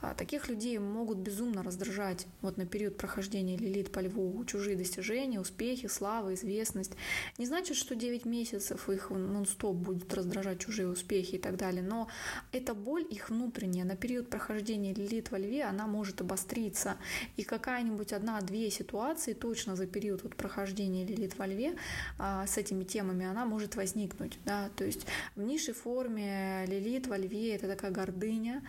А, 0.00 0.14
таких 0.14 0.48
людей 0.48 0.78
могут 0.78 1.18
безумно 1.18 1.62
раздражать 1.62 2.26
вот 2.40 2.56
на 2.56 2.66
период 2.66 2.96
прохождения 2.96 3.56
лилит 3.56 3.90
по 3.90 4.00
льву 4.00 4.44
чужие 4.44 4.76
достижения, 4.76 5.40
успехи, 5.40 5.88
слава, 5.88 6.34
известность. 6.34 6.92
Не 7.36 7.46
значит, 7.46 7.76
что 7.76 7.94
9 7.94 8.24
месяцев 8.24 8.88
их 8.88 9.10
нон-стоп 9.10 9.76
будут 9.76 10.12
раздражать 10.14 10.60
чужие 10.60 10.88
успехи 10.88 11.36
и 11.36 11.38
так 11.38 11.56
далее, 11.56 11.82
но 11.82 12.08
эта 12.52 12.74
боль 12.74 13.06
их 13.08 13.30
внутренняя 13.30 13.84
на 13.84 13.96
период 13.96 14.30
прохождения 14.30 14.94
лилит 14.94 15.30
во 15.30 15.38
льве, 15.38 15.64
она 15.64 15.86
может 15.86 16.20
обостриться. 16.20 16.96
И 17.36 17.42
какая-нибудь 17.42 18.12
одна-две 18.12 18.70
ситуации 18.70 19.32
точно 19.32 19.74
за 19.74 19.86
период 19.86 20.22
вот 20.22 20.36
прохождения 20.36 21.04
лилит 21.04 21.36
во 21.38 21.46
льве 21.46 21.76
а, 22.18 22.46
с 22.46 22.56
этими 22.56 22.84
темами 22.84 23.26
она 23.26 23.44
может 23.44 23.74
возникнуть. 23.74 24.38
Да? 24.44 24.70
То 24.76 24.84
есть 24.84 25.06
в 25.34 25.42
низшей 25.42 25.74
форме 25.74 26.64
лилит 26.66 27.06
во 27.06 27.16
льве 27.16 27.54
это 27.54 27.66
такая 27.66 27.90
гордыня, 27.90 28.62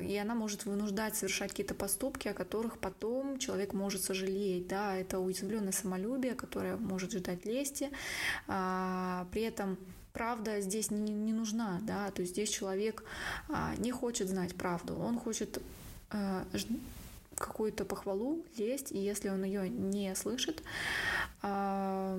и 0.00 0.16
она 0.16 0.34
может 0.34 0.64
вынуждать 0.72 1.16
совершать 1.16 1.50
какие-то 1.50 1.74
поступки, 1.74 2.28
о 2.28 2.34
которых 2.34 2.78
потом 2.78 3.38
человек 3.38 3.72
может 3.74 4.02
сожалеть. 4.02 4.66
Да, 4.66 4.96
это 4.96 5.18
уязвленное 5.18 5.72
самолюбие, 5.72 6.34
которое 6.34 6.76
может 6.76 7.12
ждать 7.12 7.44
лести. 7.44 7.90
А, 8.48 9.26
при 9.32 9.42
этом 9.42 9.78
правда 10.12 10.60
здесь 10.60 10.90
не, 10.90 11.12
не 11.12 11.32
нужна, 11.32 11.80
да, 11.82 12.10
то 12.10 12.22
есть 12.22 12.32
здесь 12.32 12.50
человек 12.50 13.04
а, 13.48 13.74
не 13.76 13.90
хочет 13.90 14.28
знать 14.28 14.54
правду, 14.54 14.94
он 14.94 15.18
хочет 15.18 15.60
а, 16.10 16.44
какую-то 17.36 17.84
похвалу, 17.84 18.44
лесть, 18.56 18.92
и 18.92 18.98
если 18.98 19.28
он 19.30 19.44
ее 19.44 19.68
не 19.68 20.14
слышит, 20.14 20.62
а, 21.42 22.14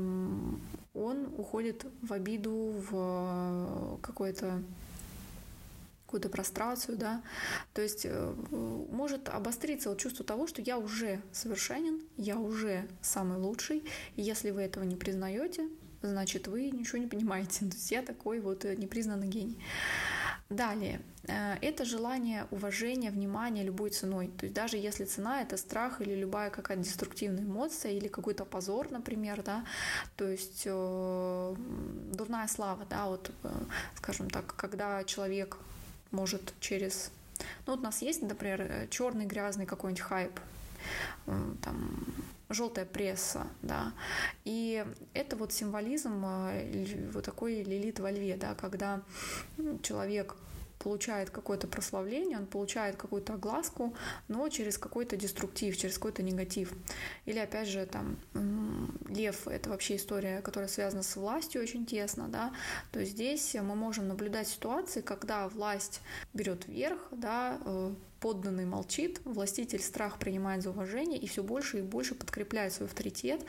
он 0.94 1.26
уходит 1.38 1.86
в 2.02 2.14
обиду, 2.14 2.76
в 2.90 4.00
какое-то 4.02 4.62
какую-то 6.14 6.30
прострацию, 6.30 6.96
да, 6.96 7.24
то 7.74 7.82
есть 7.82 8.06
э, 8.06 8.36
может 8.52 9.30
обостриться 9.30 9.90
вот 9.90 9.98
чувство 9.98 10.24
того, 10.24 10.46
что 10.46 10.62
я 10.62 10.78
уже 10.78 11.20
совершенен, 11.32 12.04
я 12.18 12.38
уже 12.38 12.88
самый 13.02 13.40
лучший, 13.40 13.84
и 14.16 14.22
если 14.22 14.52
вы 14.52 14.62
этого 14.62 14.84
не 14.84 14.96
признаете, 14.96 15.68
значит, 16.04 16.48
вы 16.48 16.70
ничего 16.70 17.00
не 17.00 17.08
понимаете, 17.08 17.60
то 17.62 17.76
есть 17.76 17.90
я 17.92 18.04
такой 18.04 18.42
вот 18.42 18.64
э, 18.64 18.76
непризнанный 18.76 19.28
гений. 19.28 19.58
Далее, 20.50 21.02
э, 21.24 21.56
это 21.62 21.84
желание 21.84 22.46
уважения, 22.52 23.10
внимания 23.10 23.64
любой 23.64 23.90
ценой. 23.90 24.28
То 24.38 24.46
есть 24.46 24.56
даже 24.56 24.78
если 24.78 25.06
цена 25.06 25.42
это 25.42 25.58
страх 25.58 26.00
или 26.00 26.14
любая 26.14 26.52
какая-то 26.52 26.84
деструктивная 26.84 27.44
эмоция 27.44 27.94
или 27.94 28.08
какой-то 28.08 28.46
позор, 28.46 28.92
например, 28.92 29.42
да, 29.42 29.66
то 30.16 30.28
есть 30.28 30.66
дурная 30.66 32.48
слава, 32.48 32.86
да, 32.88 33.08
вот, 33.08 33.32
скажем 33.96 34.30
так, 34.30 34.56
когда 34.56 35.04
человек 35.06 35.58
может 36.14 36.54
через... 36.60 37.12
Ну, 37.66 37.74
вот 37.74 37.80
у 37.80 37.84
нас 37.84 38.02
есть, 38.02 38.22
например, 38.22 38.88
черный 38.90 39.26
грязный 39.26 39.66
какой-нибудь 39.66 40.02
хайп, 40.02 40.40
там, 41.26 42.06
желтая 42.50 42.86
пресса, 42.86 43.48
да, 43.62 43.94
и 44.44 44.86
это 45.14 45.36
вот 45.36 45.52
символизм 45.52 46.24
э, 46.26 47.10
вот 47.12 47.24
такой 47.24 47.64
лилит 47.64 48.00
во 48.00 48.12
льве, 48.12 48.36
да, 48.36 48.54
когда 48.54 49.02
человек 49.82 50.36
получает 50.80 51.30
какое-то 51.30 51.68
прославление, 51.68 52.38
он 52.38 52.46
получает 52.46 52.96
какую-то 52.96 53.34
огласку, 53.34 53.96
но 54.28 54.48
через 54.50 54.78
какой-то 54.78 55.16
деструктив, 55.16 55.78
через 55.78 55.96
какой-то 55.96 56.24
негатив. 56.24 56.74
Или, 57.26 57.40
опять 57.40 57.68
же, 57.68 57.86
там, 57.86 58.18
лев— 59.08 59.48
это 59.48 59.70
вообще 59.70 59.96
история, 59.96 60.42
которая 60.42 60.70
связана 60.70 61.04
с 61.04 61.16
властью 61.16 61.62
очень 61.62 61.86
тесно, 61.86 62.28
да, 62.28 62.54
то 62.92 63.04
здесь 63.04 63.56
мы 63.56 63.76
можем 63.76 64.08
наблюдать 64.08 64.48
ситуации, 64.48 65.02
когда 65.02 65.48
власть 65.48 66.02
берет 66.34 66.68
верх, 66.68 67.00
да, 67.12 67.60
э, 67.66 67.94
подданный 68.24 68.66
молчит, 68.66 69.20
властитель 69.26 69.82
страх 69.82 70.18
принимает 70.18 70.64
за 70.64 70.70
уважение 70.70 71.20
и 71.20 71.28
все 71.28 71.44
больше 71.44 71.80
и 71.80 71.82
больше 71.82 72.16
подкрепляет 72.16 72.72
свой 72.72 72.88
авторитет, 72.88 73.46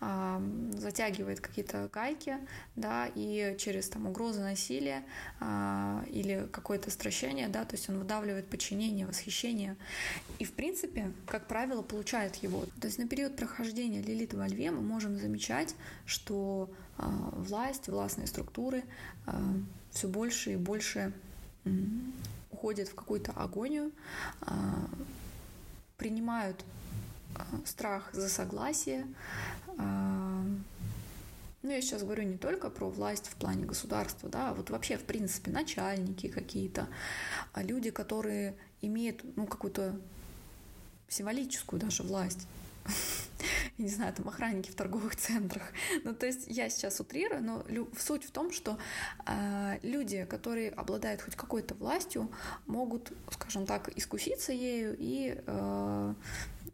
а, 0.00 0.42
затягивает 0.72 1.40
какие-то 1.40 1.88
гайки, 1.92 2.36
да, 2.74 3.08
и 3.14 3.54
через 3.56 3.88
там 3.88 4.08
угрозы 4.08 4.40
насилия 4.40 5.04
а, 5.38 6.04
или 6.10 6.48
какое-то 6.50 6.90
стращение, 6.90 7.46
да, 7.46 7.64
то 7.64 7.76
есть 7.76 7.88
он 7.88 8.00
выдавливает 8.00 8.48
подчинение, 8.48 9.06
восхищение 9.06 9.76
и, 10.40 10.44
в 10.44 10.54
принципе, 10.54 11.12
как 11.28 11.46
правило, 11.46 11.82
получает 11.82 12.34
его. 12.42 12.64
То 12.80 12.88
есть 12.88 12.98
на 12.98 13.06
период 13.06 13.36
прохождения 13.36 14.02
Лилита 14.02 14.36
во 14.36 14.48
льве 14.48 14.72
мы 14.72 14.80
можем 14.80 15.16
замечать, 15.20 15.76
что 16.04 16.68
а, 16.98 17.06
власть, 17.36 17.86
властные 17.86 18.26
структуры 18.26 18.82
все 19.92 20.08
больше 20.08 20.54
и 20.54 20.56
больше 20.56 21.12
уходят 22.50 22.88
в 22.88 22.94
какую-то 22.94 23.32
агонию, 23.32 23.92
а, 24.40 24.88
принимают 25.96 26.64
а, 27.34 27.44
страх 27.64 28.10
за 28.12 28.28
согласие. 28.28 29.06
А, 29.78 30.42
ну, 31.62 31.70
я 31.70 31.80
сейчас 31.80 32.02
говорю 32.02 32.22
не 32.22 32.36
только 32.36 32.70
про 32.70 32.88
власть 32.88 33.26
в 33.26 33.34
плане 33.36 33.64
государства, 33.64 34.28
да, 34.28 34.54
вот 34.54 34.70
вообще, 34.70 34.96
в 34.96 35.04
принципе, 35.04 35.50
начальники 35.50 36.28
какие-то, 36.28 36.86
люди, 37.56 37.90
которые 37.90 38.54
имеют, 38.82 39.22
ну, 39.36 39.46
какую-то 39.46 39.98
символическую 41.08 41.80
даже 41.80 42.02
власть. 42.02 42.46
я 43.78 43.84
не 43.84 43.90
знаю, 43.90 44.12
там 44.14 44.28
охранники 44.28 44.70
в 44.70 44.74
торговых 44.74 45.16
центрах. 45.16 45.62
Ну, 46.04 46.14
то 46.14 46.26
есть 46.26 46.46
я 46.46 46.68
сейчас 46.68 47.00
утрирую, 47.00 47.42
но 47.42 47.64
суть 47.98 48.24
в 48.24 48.30
том, 48.30 48.52
что 48.52 48.78
э, 49.26 49.78
люди, 49.82 50.24
которые 50.24 50.70
обладают 50.70 51.22
хоть 51.22 51.36
какой-то 51.36 51.74
властью, 51.74 52.30
могут, 52.66 53.12
скажем 53.30 53.66
так, 53.66 53.90
искуситься 53.96 54.52
ею 54.52 54.96
и 54.98 55.40
э, 55.46 56.14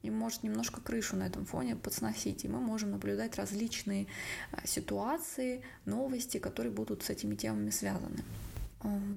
и 0.02 0.10
может 0.10 0.42
немножко 0.42 0.80
крышу 0.80 1.16
на 1.16 1.24
этом 1.24 1.46
фоне 1.46 1.76
подсносить. 1.76 2.44
И 2.44 2.48
мы 2.48 2.60
можем 2.60 2.90
наблюдать 2.90 3.36
различные 3.36 4.06
э, 4.50 4.66
ситуации, 4.66 5.62
новости, 5.84 6.38
которые 6.38 6.72
будут 6.72 7.04
с 7.04 7.10
этими 7.10 7.34
темами 7.36 7.70
связаны. 7.70 8.24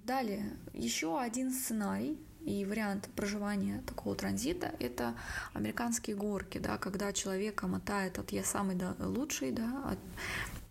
Далее, 0.06 0.52
еще 0.74 1.20
один 1.20 1.52
сценарий 1.52 2.20
и 2.46 2.64
вариант 2.66 3.10
проживания 3.16 3.82
такого 3.88 4.16
транзита— 4.16 4.74
это 4.80 5.16
американские 5.54 6.16
горки, 6.16 6.60
да, 6.60 6.78
когда 6.78 7.12
человека 7.12 7.68
мотает 7.68 8.20
от 8.20 8.32
«я 8.32 8.44
самый 8.44 8.76
да, 8.76 8.96
лучший», 9.00 9.52
да, 9.52 9.92
от... 9.92 10.00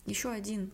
еще 0.06 0.30
один 0.30 0.70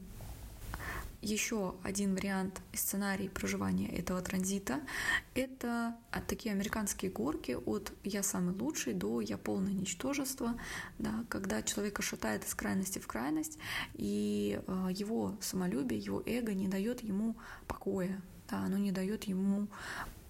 еще 1.23 1.75
один 1.83 2.15
вариант 2.15 2.63
сценарий 2.73 3.29
проживания 3.29 3.89
этого 3.89 4.23
транзита— 4.23 4.81
это 5.35 5.95
такие 6.29 6.53
американские 6.53 7.11
горки 7.11 7.59
от 7.67 7.93
«я 8.05 8.23
самый 8.23 8.55
лучший» 8.55 8.95
до 8.95 9.21
«я 9.21 9.37
полное 9.37 9.73
ничтожество», 9.73 10.55
да, 10.99 11.25
когда 11.29 11.63
человека 11.63 12.01
шатает 12.01 12.47
из 12.47 12.55
крайности 12.55 12.99
в 12.99 13.07
крайность, 13.07 13.59
и 13.95 14.61
э, 14.67 14.89
его 14.93 15.37
самолюбие, 15.41 16.01
его 16.01 16.23
эго 16.25 16.55
не 16.55 16.69
дает 16.69 17.03
ему 17.03 17.37
покоя, 17.67 18.21
да, 18.51 18.61
оно 18.61 18.79
не 18.79 18.91
дает 18.91 19.25
ему 19.25 19.69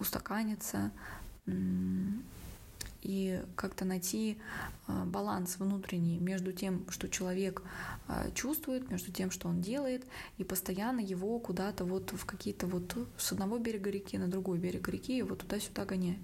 устаканиться, 0.01 0.91
и 3.03 3.43
как-то 3.57 3.85
найти 3.85 4.39
а, 4.87 5.05
баланс 5.05 5.57
внутренний 5.59 6.19
между 6.19 6.53
тем, 6.53 6.85
что 6.91 7.09
человек 7.09 7.63
а, 8.09 8.31
чувствует, 8.33 8.91
между 8.91 9.11
тем, 9.11 9.31
что 9.31 9.49
он 9.49 9.61
делает, 9.61 10.05
и 10.39 10.45
постоянно 10.45 11.01
его 11.01 11.39
куда-то 11.39 11.85
вот 11.85 12.13
в 12.13 12.25
какие-то 12.27 12.67
вот 12.67 12.97
с 13.17 13.33
одного 13.33 13.59
берега 13.59 13.91
реки 13.91 14.19
на 14.19 14.29
другой 14.29 14.59
берег 14.59 14.89
реки 14.89 15.17
его 15.17 15.35
туда-сюда 15.35 15.85
гоняет. 15.85 16.21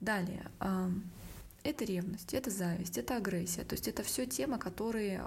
Далее. 0.00 0.44
А, 0.58 0.90
это 1.62 1.84
ревность, 1.84 2.34
это 2.34 2.50
зависть, 2.50 2.98
это 2.98 3.16
агрессия. 3.16 3.62
То 3.62 3.74
есть 3.74 3.88
это 3.88 4.02
все 4.02 4.26
темы, 4.26 4.58
которые 4.58 5.24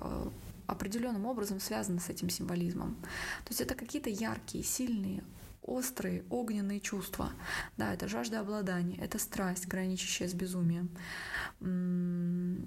определенным 0.68 1.26
образом 1.26 1.60
связаны 1.60 2.00
с 2.00 2.10
этим 2.10 2.30
символизмом. 2.30 2.96
То 3.46 3.50
есть 3.50 3.62
это 3.62 3.74
какие-то 3.74 4.10
яркие, 4.10 4.64
сильные, 4.64 5.24
острые, 5.68 6.24
огненные 6.30 6.80
чувства. 6.80 7.32
Да, 7.78 7.94
это 7.94 8.08
жажда 8.08 8.40
обладания, 8.40 8.98
это 8.98 9.20
страсть, 9.20 9.68
граничащая 9.68 10.28
с 10.28 10.34
безумием. 10.34 10.90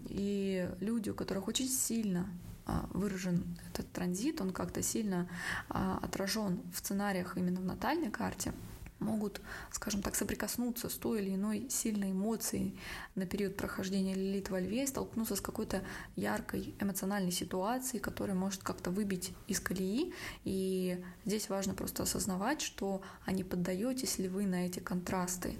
И 0.08 0.70
люди, 0.78 1.10
у 1.10 1.14
которых 1.14 1.48
очень 1.48 1.68
сильно 1.68 2.28
а, 2.66 2.88
выражен 2.92 3.58
этот 3.72 3.90
транзит, 3.92 4.40
он 4.40 4.52
как-то 4.52 4.82
сильно 4.82 5.28
а, 5.68 5.98
отражен 6.02 6.60
в 6.72 6.78
сценариях 6.78 7.36
именно 7.36 7.60
в 7.60 7.64
натальной 7.64 8.10
карте– 8.10 8.52
могут, 9.00 9.40
скажем 9.72 10.02
так, 10.02 10.14
соприкоснуться 10.14 10.88
с 10.88 10.94
той 10.94 11.22
или 11.22 11.34
иной 11.34 11.68
сильной 11.68 12.12
эмоцией 12.12 12.78
на 13.14 13.26
период 13.26 13.56
прохождения 13.56 14.14
лилит 14.14 14.50
во 14.50 14.60
льве, 14.60 14.86
столкнуться 14.86 15.36
с 15.36 15.40
какой-то 15.40 15.82
яркой 16.16 16.74
эмоциональной 16.80 17.32
ситуацией, 17.32 18.00
которая 18.00 18.36
может 18.36 18.62
как-то 18.62 18.90
выбить 18.90 19.32
из 19.46 19.60
колеи. 19.60 20.12
И 20.44 21.02
здесь 21.24 21.48
важно 21.48 21.74
просто 21.74 22.02
осознавать, 22.02 22.60
что 22.60 23.02
а 23.24 23.32
не 23.32 23.44
поддаетесь 23.44 24.18
ли 24.18 24.28
вы 24.28 24.46
на 24.46 24.66
эти 24.66 24.78
контрасты, 24.80 25.56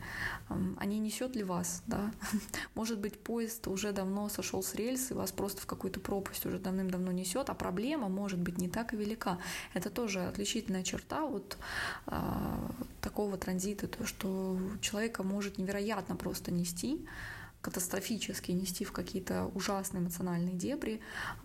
а 0.49 0.85
не 0.85 0.99
несет 0.99 1.37
ли 1.37 1.43
вас, 1.43 1.83
да? 1.87 2.13
Может 2.75 2.99
быть, 2.99 3.19
поезд 3.19 3.67
уже 3.69 3.93
давно 3.93 4.29
сошел 4.29 4.63
с 4.63 4.75
рельс, 4.75 5.11
и 5.11 5.15
вас 5.15 5.33
просто 5.33 5.63
в 5.63 5.67
какую-то 5.67 6.01
пропасть 6.01 6.47
уже 6.47 6.59
давным-давно 6.59 7.13
несет, 7.13 7.51
а 7.51 7.55
проблема 7.55 8.09
может 8.09 8.39
быть 8.39 8.59
не 8.59 8.69
так 8.69 8.93
и 8.93 8.97
велика. 8.97 9.39
Это 9.75 9.91
тоже 9.91 10.27
отличительная 10.27 10.83
черта 10.83 11.25
вот 11.27 11.57
а, 12.07 12.71
такого 13.01 13.30
такого 13.31 13.39
транзита, 13.39 13.87
то, 13.87 14.07
что 14.07 14.59
человека 14.81 15.23
может 15.23 15.59
невероятно 15.59 16.17
просто 16.17 16.51
нести, 16.51 17.07
катастрофически 17.61 18.53
нести 18.53 18.85
в 18.85 18.93
какие-то 18.93 19.51
ужасные 19.55 20.01
эмоциональные 20.01 20.55
дебри, 20.55 21.01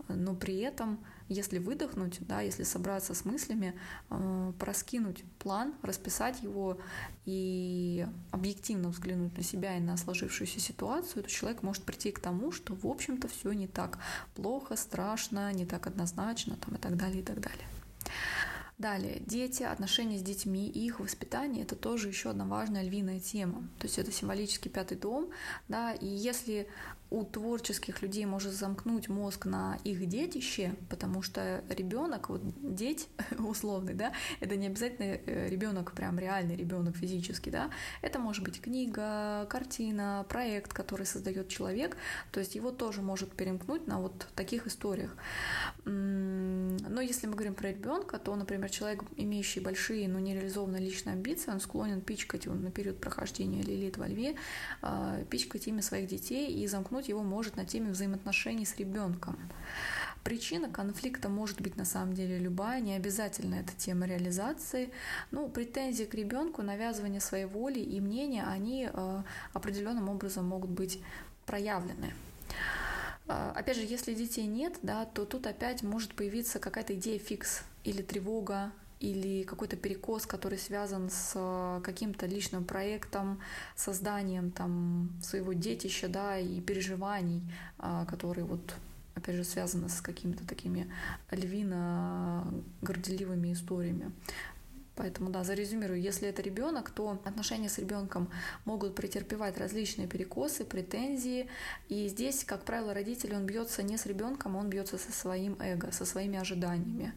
но 0.08 0.34
при 0.34 0.60
этом, 0.60 0.98
если 1.30 1.60
выдохнуть, 1.60 2.20
да, 2.22 2.42
если 2.42 2.64
собраться 2.64 3.14
с 3.14 3.26
мыслями, 3.26 3.74
э, 4.10 4.54
проскинуть 4.58 5.24
план, 5.40 5.74
расписать 5.82 6.42
его 6.42 6.78
и 7.26 8.08
объективно 8.32 8.90
взглянуть 8.90 9.38
на 9.38 9.44
себя 9.44 9.78
и 9.78 9.82
на 9.82 9.98
сложившуюся 9.98 10.60
ситуацию, 10.60 11.24
то 11.24 11.30
человек 11.30 11.64
может 11.64 11.84
прийти 11.84 12.12
к 12.12 12.20
тому, 12.20 12.52
что, 12.52 12.74
в 12.74 12.88
общем-то, 12.88 13.28
все 13.28 13.52
не 13.52 13.68
так 13.68 14.00
плохо, 14.36 14.78
страшно, 14.78 15.52
не 15.54 15.66
так 15.66 15.86
однозначно 15.86 16.56
там, 16.56 16.76
и 16.76 16.78
так 16.78 16.96
далее, 16.96 17.20
и 17.20 17.26
так 17.26 17.40
далее. 17.42 17.68
Далее, 18.78 19.22
дети, 19.26 19.64
отношения 19.64 20.18
с 20.18 20.22
детьми 20.22 20.68
и 20.68 20.86
их 20.86 21.00
воспитание– 21.00 21.64
это 21.66 21.78
тоже 21.78 22.10
еще 22.10 22.32
одна 22.32 22.46
важная 22.46 22.84
львиная 22.84 23.22
тема. 23.22 23.70
То 23.80 23.88
есть 23.88 23.98
это 23.98 24.12
символический 24.12 24.70
пятый 24.70 24.98
дом, 24.98 25.30
да, 25.70 25.94
и 25.94 26.06
если 26.06 26.68
у 27.10 27.24
творческих 27.24 28.02
людей 28.02 28.26
может 28.26 28.54
замкнуть 28.54 29.10
мозг 29.10 29.46
на 29.46 29.78
их 29.84 30.06
детище, 30.08 30.76
потому 30.90 31.22
что 31.22 31.64
ребенок, 31.70 32.30
вот 32.30 32.42
деть 32.62 33.08
условный, 33.40 33.94
да, 33.94 34.12
это 34.40 34.56
не 34.56 34.68
обязательно 34.68 35.06
э, 35.06 35.50
ребенок, 35.50 35.94
прям 35.94 36.20
реальный 36.20 36.56
ребенок 36.56 36.96
физически, 36.98 37.50
да, 37.50 37.70
это 38.02 38.20
может 38.20 38.44
быть 38.44 38.60
книга, 38.62 39.46
картина, 39.50 40.26
проект, 40.30 40.74
который 40.74 41.06
создает 41.06 41.48
человек, 41.48 41.96
то 42.32 42.40
есть 42.40 42.56
его 42.56 42.72
тоже 42.72 43.02
может 43.02 43.32
перемкнуть 43.32 43.88
на 43.88 44.00
вот 44.00 44.28
таких 44.36 44.68
историях. 44.68 45.16
Но 45.86 47.02
если 47.02 47.28
мы 47.28 47.34
говорим 47.34 47.56
про 47.56 47.70
ребенка, 47.70 48.18
то, 48.18 48.36
например, 48.36 48.70
человек, 48.70 49.04
имеющий 49.16 49.60
большие, 49.60 50.08
но 50.08 50.20
нереализованные 50.20 50.82
личные 50.82 51.14
амбиции, 51.14 51.52
он 51.52 51.60
склонен 51.60 52.02
пичкать 52.02 52.48
он 52.48 52.64
на 52.64 52.72
период 52.72 53.00
прохождения 53.00 53.62
лилит 53.62 53.98
во 53.98 54.08
льве, 54.08 54.36
а, 54.82 55.24
пичкать 55.30 55.68
ими 55.68 55.82
своих 55.82 56.08
детей 56.08 56.52
и 56.52 56.68
замкнуть 56.68 56.95
его 57.04 57.22
может 57.22 57.58
на 57.58 57.66
теме 57.66 57.92
взаимоотношений 57.92 58.66
с 58.66 58.78
ребенком. 58.78 59.38
Причина 60.24 60.70
конфликта 60.70 61.30
может 61.30 61.62
быть 61.62 61.78
на 61.78 61.86
самом 61.86 62.16
деле 62.16 62.40
любая, 62.40 62.82
не 62.82 62.96
обязательно 62.96 63.56
это 63.56 63.74
тема 63.78 64.08
реализации. 64.08 64.90
Ну, 65.30 65.48
претензии 65.50 66.06
к 66.06 66.16
ребенку, 66.16 66.64
навязывание 66.64 67.22
своей 67.22 67.46
воли 67.46 67.80
и 67.80 68.02
мнения, 68.02 68.44
они 68.44 68.90
э, 68.92 69.24
определенным 69.54 70.10
образом 70.10 70.48
могут 70.48 70.72
быть 70.72 71.00
проявлены. 71.46 72.14
Э, 73.28 73.52
опять 73.56 73.78
же, 73.78 73.84
если 73.84 74.16
детей 74.16 74.48
нет, 74.48 74.78
да, 74.82 75.06
то 75.06 75.26
тут 75.26 75.46
опять 75.46 75.84
может 75.84 76.16
появиться 76.16 76.58
какая-то 76.58 76.96
идея 76.96 77.20
фикс 77.20 77.62
или 77.84 78.02
тревога, 78.02 78.72
или 79.06 79.44
какой-то 79.44 79.76
перекос, 79.76 80.26
который 80.26 80.58
связан 80.58 81.10
с 81.10 81.34
э, 81.36 81.82
каким-то 81.84 82.26
личным 82.26 82.64
проектом, 82.66 83.40
созданием 83.76 84.52
там 84.52 85.12
своего 85.22 85.54
детища, 85.54 86.08
да, 86.08 86.40
и 86.40 86.62
переживаний, 86.62 87.44
а, 87.78 88.06
которые 88.06 88.46
вот 88.46 88.74
опять 89.16 89.36
же, 89.36 89.44
связаны 89.44 89.90
с 89.90 90.02
какими-то 90.02 90.46
такими 90.46 90.92
львино-горделивыми 91.32 93.54
историями. 93.54 94.12
Поэтому, 94.96 95.30
да, 95.30 95.44
зарезюмирую, 95.44 96.02
если 96.02 96.28
это 96.28 96.42
ребенок, 96.42 96.90
то 96.90 97.22
отношения 97.26 97.70
с 97.70 97.78
ребенком 97.78 98.30
могут 98.66 98.96
претерпевать 98.96 99.58
различные 99.58 100.08
перекосы, 100.08 100.66
претензии. 100.66 101.48
И 101.90 102.08
здесь, 102.08 102.44
как 102.44 102.64
правило, 102.64 102.94
родитель, 102.94 103.36
он 103.36 103.46
бьется 103.46 103.84
не 103.84 103.98
с 103.98 104.06
ребенком, 104.06 104.56
он 104.56 104.70
бьется 104.70 104.98
со 104.98 105.12
своим 105.12 105.58
эго, 105.60 105.92
со 105.92 106.06
своими 106.06 106.40
ожиданиями 106.40 107.14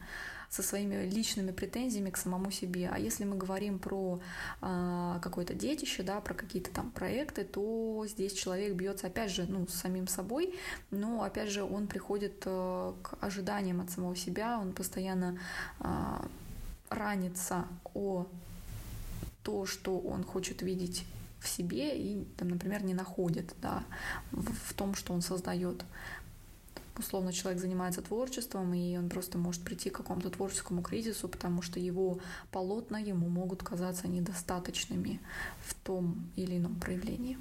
со 0.51 0.63
своими 0.63 1.09
личными 1.09 1.51
претензиями 1.51 2.11
к 2.11 2.17
самому 2.17 2.51
себе. 2.51 2.91
А 2.93 2.99
если 2.99 3.25
мы 3.25 3.37
говорим 3.37 3.79
про 3.79 4.21
э, 4.63 5.19
какое-то 5.21 5.55
детище, 5.55 6.03
да, 6.03 6.21
про 6.21 6.35
какие-то 6.35 6.71
там 6.71 6.91
проекты, 6.91 7.45
то 7.45 8.05
здесь 8.09 8.33
человек 8.33 8.75
бьется 8.75 9.09
опять 9.09 9.31
же 9.31 9.47
ну, 9.49 9.67
с 9.67 9.75
самим 9.75 10.07
собой, 10.07 10.55
но 10.91 11.23
опять 11.23 11.51
же 11.51 11.63
он 11.63 11.87
приходит 11.87 12.43
э, 12.47 12.93
к 13.03 13.19
ожиданиям 13.21 13.81
от 13.81 13.91
самого 13.91 14.17
себя, 14.17 14.59
он 14.59 14.73
постоянно 14.73 15.39
э, 15.81 15.87
ранится 16.89 17.67
о 17.95 18.27
то, 19.43 19.67
что 19.67 19.99
он 19.99 20.25
хочет 20.25 20.63
видеть 20.63 21.05
в 21.41 21.49
себе 21.49 21.97
и, 21.97 22.25
там, 22.37 22.49
например, 22.49 22.85
не 22.85 22.95
находит 22.95 23.55
да, 23.63 23.85
в, 24.33 24.75
том, 24.75 24.95
что 24.95 25.13
он 25.13 25.23
создает 25.23 25.85
условно 26.99 27.33
человек 27.33 27.61
занимается 27.61 28.03
творчеством, 28.03 28.75
и 28.75 28.97
он 28.97 29.09
просто 29.09 29.39
может 29.39 29.63
прийти 29.63 29.91
к 29.91 29.97
какому-то 29.97 30.31
творческому 30.31 30.83
кризису, 30.83 31.29
потому 31.29 31.63
что 31.63 31.81
его 31.81 32.19
полотна 32.51 32.99
ему 32.99 33.29
могут 33.29 33.63
казаться 33.63 34.09
недостаточными 34.09 35.21
в 35.61 35.75
том 35.75 36.31
или 36.37 36.59
ином 36.59 36.77
проявлении. 36.77 37.39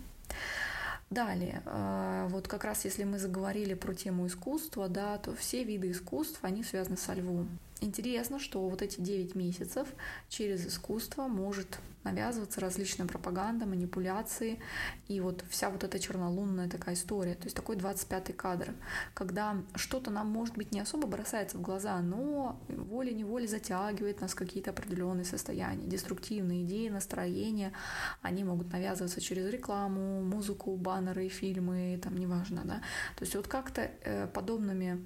Далее, 1.10 1.62
э, 1.66 2.28
вот 2.30 2.48
как 2.50 2.66
раз 2.66 2.84
если 2.84 3.06
мы 3.06 3.18
заговорили 3.18 3.76
про 3.76 3.94
тему 3.94 4.28
искусства, 4.28 4.90
да, 4.90 5.18
то 5.18 5.34
все 5.36 5.64
виды 5.64 5.92
искусств, 5.92 6.40
они 6.42 6.64
связаны 6.64 6.98
со 6.98 7.14
львом. 7.14 7.48
Интересно, 7.82 8.40
что 8.40 8.68
вот 8.68 8.82
эти 8.82 9.00
9 9.00 9.36
месяцев 9.36 9.88
через 10.30 10.66
искусство 10.66 11.28
может 11.28 11.80
навязываться 12.04 12.62
различная 12.62 13.06
пропаганда, 13.06 13.66
манипуляции 13.66 14.60
и 15.08 15.20
вот 15.20 15.44
вся 15.50 15.70
вот 15.70 15.84
эта 15.84 16.00
чернолунная 16.00 16.70
такая 16.70 16.96
история. 16.96 17.36
То 17.36 17.44
есть 17.44 17.56
такой 17.56 17.76
25-й 17.76 18.34
кадр, 18.34 18.74
когда 19.14 19.58
что-то 19.76 20.10
нам, 20.10 20.28
может 20.28 20.56
быть, 20.56 20.72
не 20.72 20.80
особо 20.80 21.08
бросается 21.08 21.58
в 21.58 21.62
глаза, 21.62 22.00
но 22.00 22.60
волей-неволей 22.68 23.48
затягивает 23.48 24.22
нас 24.22 24.34
какие-то 24.34 24.72
определенные 24.72 25.26
состояния, 25.26 25.86
деструктивные 25.86 26.64
идеи, 26.64 26.90
настроения. 26.90 27.74
Они 28.22 28.44
могут 28.44 28.72
навязываться 28.72 29.22
через 29.22 29.52
рекламу, 29.52 30.24
музыку, 30.24 30.76
баннеры, 30.78 31.28
фильмы, 31.28 32.00
там 32.02 32.18
неважно, 32.18 32.62
да. 32.64 32.82
То 33.18 33.26
есть 33.26 33.36
вот 33.36 33.48
как-то 33.48 33.92
э, 34.04 34.28
подобными 34.34 35.00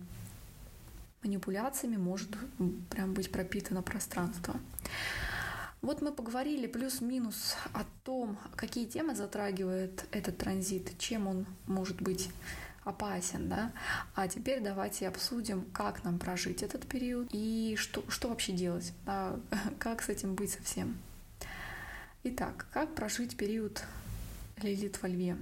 манипуляциями 1.23 1.97
может 1.97 2.29
прям 2.89 3.13
быть 3.13 3.31
пропитано 3.31 3.81
пространство. 3.81 4.60
Вот 5.81 6.01
мы 6.01 6.12
поговорили 6.12 6.67
плюс-минус 6.67 7.55
о 7.73 7.86
том, 8.03 8.38
какие 8.55 8.86
темы 8.86 9.15
затрагивает 9.15 10.05
этот 10.12 10.38
транзит, 10.38 10.97
чем 10.99 11.27
он 11.27 11.47
может 11.65 12.01
быть 12.01 12.29
опасен, 12.84 13.49
да. 13.49 13.71
А 14.15 14.27
теперь 14.27 14.62
давайте 14.62 15.07
обсудим, 15.07 15.65
как 15.73 16.03
нам 16.03 16.19
прожить 16.19 16.62
этот 16.62 16.88
период 16.88 17.29
и 17.31 17.75
что, 17.77 18.03
что 18.10 18.29
вообще 18.29 18.53
делать, 18.53 18.93
да? 19.05 19.39
как 19.79 20.01
с 20.03 20.10
этим 20.10 20.36
быть 20.36 20.51
совсем. 20.51 20.97
Итак, 22.23 22.67
как 22.71 22.93
прожить 22.93 23.36
период 23.36 23.84
Лилит 24.62 25.01
во 25.01 25.07
льве? 25.07 25.36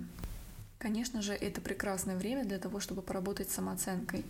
Конечно 0.79 1.21
же, 1.21 1.33
это 1.33 1.59
прекрасное 1.59 2.15
время 2.15 2.45
для 2.45 2.57
того, 2.57 2.79
чтобы 2.79 3.01
поработать 3.01 3.49
с 3.49 3.55
самооценкой. 3.55 4.25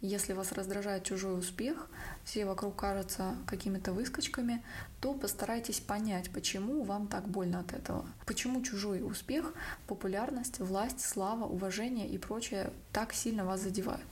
Если 0.00 0.32
вас 0.32 0.52
раздражает 0.52 1.02
чужой 1.02 1.36
успех, 1.36 1.88
все 2.22 2.46
вокруг 2.46 2.76
кажутся 2.76 3.34
какими-то 3.48 3.92
выскочками, 3.92 4.62
то 5.00 5.12
постарайтесь 5.12 5.80
понять, 5.80 6.30
почему 6.30 6.84
вам 6.84 7.08
так 7.08 7.26
больно 7.26 7.58
от 7.58 7.72
этого. 7.72 8.06
Почему 8.26 8.62
чужой 8.62 9.02
успех, 9.02 9.52
популярность, 9.88 10.60
власть, 10.60 11.00
слава, 11.00 11.46
уважение 11.46 12.08
и 12.08 12.16
прочее 12.16 12.70
так 12.92 13.12
сильно 13.12 13.44
вас 13.44 13.60
задевают. 13.60 14.06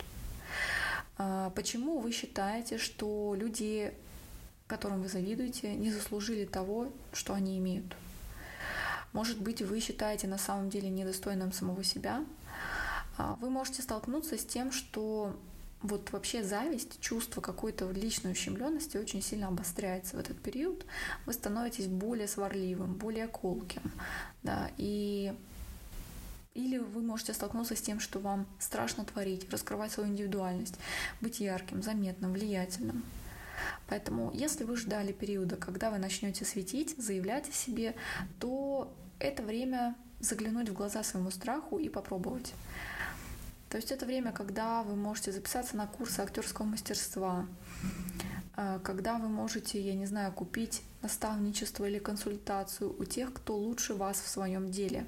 А, 1.19 1.51
почему 1.51 2.01
вы 2.01 2.11
считаете, 2.11 2.79
что 2.79 3.37
люди, 3.39 3.95
которым 4.67 5.03
вы 5.03 5.09
завидуете, 5.09 5.77
не 5.77 5.93
заслужили 5.93 6.47
того, 6.47 6.93
что 7.13 7.33
они 7.33 7.59
имеют? 7.59 7.95
Может 9.17 9.41
быть, 9.41 9.63
вы 9.63 9.81
считаете 9.81 10.27
на 10.27 10.37
самом 10.37 10.69
деле 10.69 10.91
недостойным 10.91 11.51
самого 11.51 11.83
себя. 11.83 12.23
А, 13.17 13.39
вы 13.41 13.49
можете 13.49 13.81
столкнуться 13.81 14.37
с 14.37 14.45
тем, 14.45 14.71
что 14.71 15.35
вот 15.81 16.13
вообще 16.13 16.45
зависть, 16.45 17.01
чувство 17.01 17.41
какой-то 17.41 17.91
личной 17.91 18.33
ущемленности 18.33 18.99
очень 18.99 19.23
сильно 19.23 19.49
обостряется 19.49 20.17
в 20.17 20.21
этот 20.21 20.39
период. 20.43 20.85
Вы 21.25 21.33
становитесь 21.33 21.87
более 21.87 22.29
сварливым, 22.29 22.93
более 22.93 23.27
колким, 23.27 23.91
да, 24.43 24.71
и 24.77 25.35
или 26.53 26.77
вы 26.77 27.01
можете 27.01 27.33
столкнуться 27.33 27.75
с 27.75 27.81
тем, 27.81 28.01
что 28.01 28.19
вам 28.19 28.47
страшно 28.59 29.07
творить, 29.07 29.51
раскрывать 29.51 29.93
свою 29.93 30.11
индивидуальность, 30.11 30.75
быть 31.23 31.41
ярким, 31.41 31.83
заметным, 31.83 32.35
влиятельным. 32.35 33.03
Поэтому, 33.89 34.31
если 34.35 34.65
вы 34.65 34.77
ждали 34.77 35.13
периода, 35.13 35.57
когда 35.57 35.91
вы 35.91 35.97
начнете 35.97 36.45
светить, 36.45 36.95
заявлять 36.99 37.49
о 37.49 37.53
себе, 37.53 37.95
то 38.39 38.95
это 39.19 39.43
время 39.43 39.95
заглянуть 40.21 40.69
в 40.69 40.75
глаза 40.75 41.03
своему 41.03 41.31
страху 41.31 41.79
и 41.79 41.89
попробовать. 41.89 42.53
То 43.69 43.79
есть 43.79 43.91
это 43.91 44.07
время, 44.07 44.33
когда 44.33 44.83
вы 44.83 44.95
можете 44.95 45.33
записаться 45.33 45.77
на 45.77 45.87
курсы 45.87 46.21
актерского 46.21 46.67
мастерства, 46.67 47.47
э, 48.57 48.79
когда 48.83 49.19
вы 49.19 49.29
можете, 49.29 49.81
я 49.81 49.95
не 49.95 50.07
знаю, 50.07 50.33
купить 50.33 50.83
наставничество 51.03 51.85
или 51.85 51.99
консультацию 51.99 52.95
у 52.99 53.05
тех, 53.05 53.33
кто 53.33 53.57
лучше 53.57 53.95
вас 53.95 54.21
в 54.21 54.29
своем 54.29 54.71
деле. 54.71 55.07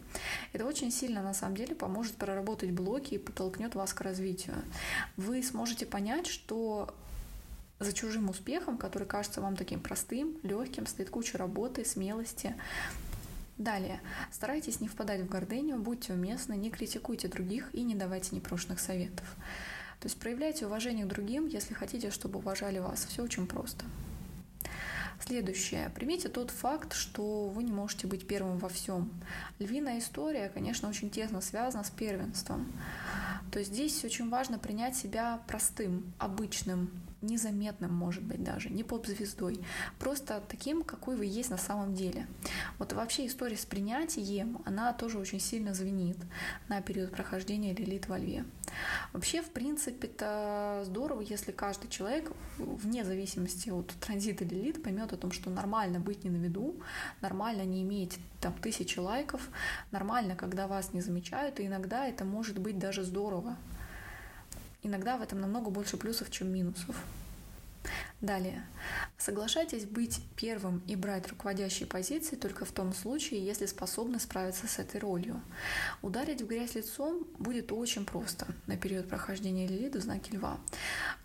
Это 0.53 0.67
очень 0.67 0.91
сильно, 0.91 1.23
на 1.23 1.35
самом 1.35 1.57
деле, 1.57 1.75
поможет 1.75 2.17
проработать 2.17 2.73
блоки 2.73 3.15
и 3.15 3.19
подтолкнет 3.19 3.75
вас 3.75 3.93
к 3.95 4.01
развитию. 4.01 4.57
Вы 5.17 5.43
сможете 5.43 5.87
понять, 5.87 6.27
что 6.27 6.95
за 7.79 7.93
чужим 7.93 8.29
успехом, 8.29 8.77
который 8.77 9.07
кажется 9.07 9.41
вам 9.41 9.57
таким 9.57 9.81
простым, 9.81 10.37
легким, 10.43 10.87
стоит 10.87 11.11
куча 11.11 11.39
работы, 11.39 11.85
смелости, 11.85 12.55
Далее. 13.59 14.01
Старайтесь 14.31 14.81
не 14.81 14.87
впадать 14.87 15.21
в 15.21 15.29
гордыню, 15.29 15.79
будьте 15.79 16.13
уместны, 16.13 16.55
не 16.55 16.71
критикуйте 16.71 17.27
других 17.27 17.75
и 17.75 17.83
не 17.83 17.97
давайте 17.97 18.37
непрошенных 18.37 18.79
советов. 18.79 19.27
То 20.01 20.07
есть 20.07 20.19
проявляйте 20.19 20.67
уважение 20.67 21.05
к 21.05 21.09
другим, 21.09 21.49
если 21.49 21.75
хотите, 21.75 22.13
чтобы 22.13 22.39
уважали 22.39 22.79
вас. 22.79 23.05
Все 23.05 23.23
очень 23.23 23.49
просто. 23.49 23.85
Следующее. 25.21 25.91
Примите 25.97 26.29
тот 26.29 26.53
факт, 26.53 26.93
что 26.93 27.49
вы 27.49 27.65
не 27.65 27.73
можете 27.73 28.07
быть 28.07 28.29
первым 28.29 28.59
во 28.59 28.69
всем. 28.69 29.11
Львиная 29.59 29.99
история, 29.99 30.49
конечно, 30.55 30.89
очень 30.89 31.11
тесно 31.11 31.41
связана 31.41 31.83
с 31.83 31.91
первенством. 31.91 32.73
То 33.51 33.59
есть 33.59 33.73
здесь 33.73 34.05
очень 34.05 34.31
важно 34.31 34.61
принять 34.61 34.97
себя 34.97 35.43
простым, 35.49 36.13
обычным, 36.19 36.91
незаметным, 37.21 37.93
может 37.93 38.23
быть, 38.23 38.43
даже, 38.43 38.71
не 38.71 38.85
поп-звездой, 38.85 39.61
просто 39.99 40.43
таким, 40.49 40.83
какой 40.83 41.17
вы 41.17 41.27
есть 41.27 41.51
на 41.51 41.59
самом 41.59 41.95
деле. 41.95 42.27
Вот 42.79 42.93
вообще 42.93 43.27
история 43.27 43.57
с 43.57 43.67
принятием, 43.67 44.63
она 44.65 44.93
тоже 44.93 45.19
очень 45.19 45.41
сильно 45.41 45.75
звенит 45.75 46.17
на 46.69 46.81
период 46.81 47.11
прохождения 47.11 47.75
Лилит 47.75 48.09
во 48.09 48.19
льве. 48.19 48.45
Вообще, 49.13 49.43
в 49.43 49.51
принципе, 49.51 50.09
это 50.09 50.83
здорово, 50.87 51.23
если 51.23 51.53
каждый 51.53 51.89
человек, 51.89 52.31
вне 52.59 53.05
зависимости 53.05 53.71
от 53.71 53.89
транзита 54.01 54.45
Лилит, 54.45 54.83
поймет 54.83 55.13
о 55.13 55.17
том, 55.17 55.33
что 55.33 55.51
нормально 55.51 55.99
быть 55.99 56.25
не 56.25 56.31
на 56.31 56.37
виду, 56.37 56.77
нормально 57.21 57.63
не 57.63 57.83
иметь 57.83 58.19
там 58.41 58.55
тысячи 58.55 58.99
лайков, 58.99 59.49
нормально, 59.91 60.37
когда 60.37 60.69
вас 60.69 60.93
не 60.93 61.01
замечают, 61.01 61.59
и 61.59 61.67
иногда 61.67 62.07
это 62.07 62.25
может 62.25 62.59
быть 62.59 62.79
даже 62.79 63.03
здорово. 63.03 63.57
Иногда 64.83 65.17
в 65.17 65.23
этом 65.23 65.41
намного 65.41 65.71
больше 65.71 65.97
плюсов, 65.97 66.31
чем 66.31 66.53
минусов. 66.53 66.97
Далее. 68.21 68.67
Соглашайтесь 69.17 69.85
быть 69.85 70.21
первым 70.35 70.83
и 70.89 70.97
брать 70.97 71.29
руководящие 71.29 71.87
позиции 71.87 72.35
только 72.35 72.65
в 72.65 72.73
том 72.73 72.93
случае, 72.93 73.45
если 73.45 73.67
способны 73.67 74.19
справиться 74.19 74.67
с 74.67 74.81
этой 74.81 75.01
ролью. 75.01 75.41
Ударить 76.03 76.43
в 76.43 76.47
грязь 76.49 76.75
лицом 76.75 77.25
будет 77.39 77.71
очень 77.71 78.05
просто 78.05 78.49
на 78.67 78.77
период 78.77 79.09
прохождения 79.09 79.69
Лилиды 79.69 80.01
в 80.01 80.03
знаке 80.03 80.37
Льва. 80.37 80.59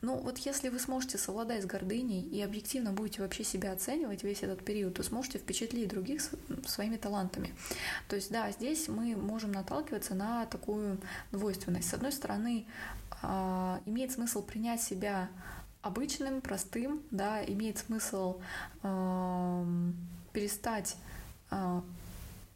Но 0.01 0.17
вот 0.17 0.37
если 0.39 0.69
вы 0.69 0.79
сможете 0.79 1.17
совладать 1.17 1.63
с 1.63 1.65
гордыней 1.65 2.21
и 2.21 2.39
объективно 2.41 2.91
будете 2.91 3.23
вообще 3.23 3.43
себя 3.43 3.71
оценивать 3.71 4.23
весь 4.23 4.43
этот 4.43 4.63
период, 4.63 4.93
то 4.93 5.01
сможете 5.01 5.39
впечатлить 5.39 5.89
других 5.89 6.21
своими 6.67 6.97
талантами. 6.97 7.55
То 8.07 8.15
есть 8.15 8.31
да, 8.31 8.51
здесь 8.51 8.87
мы 8.87 9.15
можем 9.15 9.51
наталкиваться 9.51 10.13
на 10.13 10.45
такую 10.45 10.99
двойственность. 11.31 11.89
С 11.89 11.93
одной 11.95 12.11
стороны, 12.11 12.67
имеет 13.85 14.11
смысл 14.11 14.43
принять 14.43 14.81
себя 14.81 15.29
обычным, 15.81 16.41
простым, 16.41 17.01
да, 17.11 17.43
имеет 17.43 17.77
смысл 17.77 18.39
э, 18.83 19.65
перестать 20.31 20.95
э, 21.51 21.81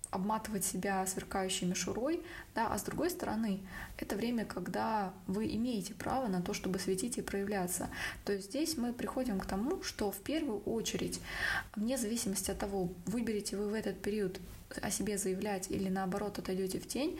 обматывать 0.10 0.63
себя 0.63 1.06
сверкающей 1.06 1.67
мишурой, 1.67 2.23
да, 2.56 2.67
а 2.67 2.77
с 2.77 2.84
другой 2.84 3.10
стороны, 3.10 3.60
это 3.97 4.15
время, 4.15 4.45
когда 4.45 5.13
вы 5.27 5.47
имеете 5.47 5.93
право 5.93 6.27
на 6.27 6.41
то, 6.41 6.53
чтобы 6.53 6.80
светить 6.80 7.17
и 7.17 7.21
проявляться. 7.21 7.89
То 8.23 8.34
есть 8.34 8.49
здесь 8.49 8.77
мы 8.77 8.93
приходим 8.93 9.39
к 9.39 9.45
тому, 9.45 9.84
что 9.84 10.12
в 10.12 10.17
первую 10.19 10.60
очередь, 10.62 11.19
вне 11.75 11.97
зависимости 11.97 12.49
от 12.51 12.60
того, 12.60 12.89
выберете 13.06 13.58
вы 13.58 13.69
в 13.69 13.73
этот 13.73 14.01
период 14.01 14.39
о 14.82 14.89
себе 14.89 15.17
заявлять 15.17 15.69
или 15.69 15.89
наоборот 15.89 16.39
отойдете 16.39 16.80
в 16.80 16.88
тень, 16.88 17.19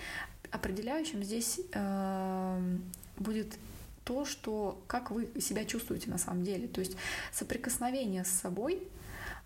определяющим 0.52 1.24
здесь 1.24 1.60
э, 1.74 2.78
будет 3.20 3.58
то, 4.04 4.26
что 4.26 4.82
как 4.88 5.12
вы 5.12 5.30
себя 5.42 5.66
чувствуете 5.66 6.10
на 6.10 6.18
самом 6.18 6.44
деле. 6.44 6.68
То 6.68 6.80
есть 6.80 6.96
соприкосновение 7.34 8.24
с 8.24 8.30
собой, 8.30 8.82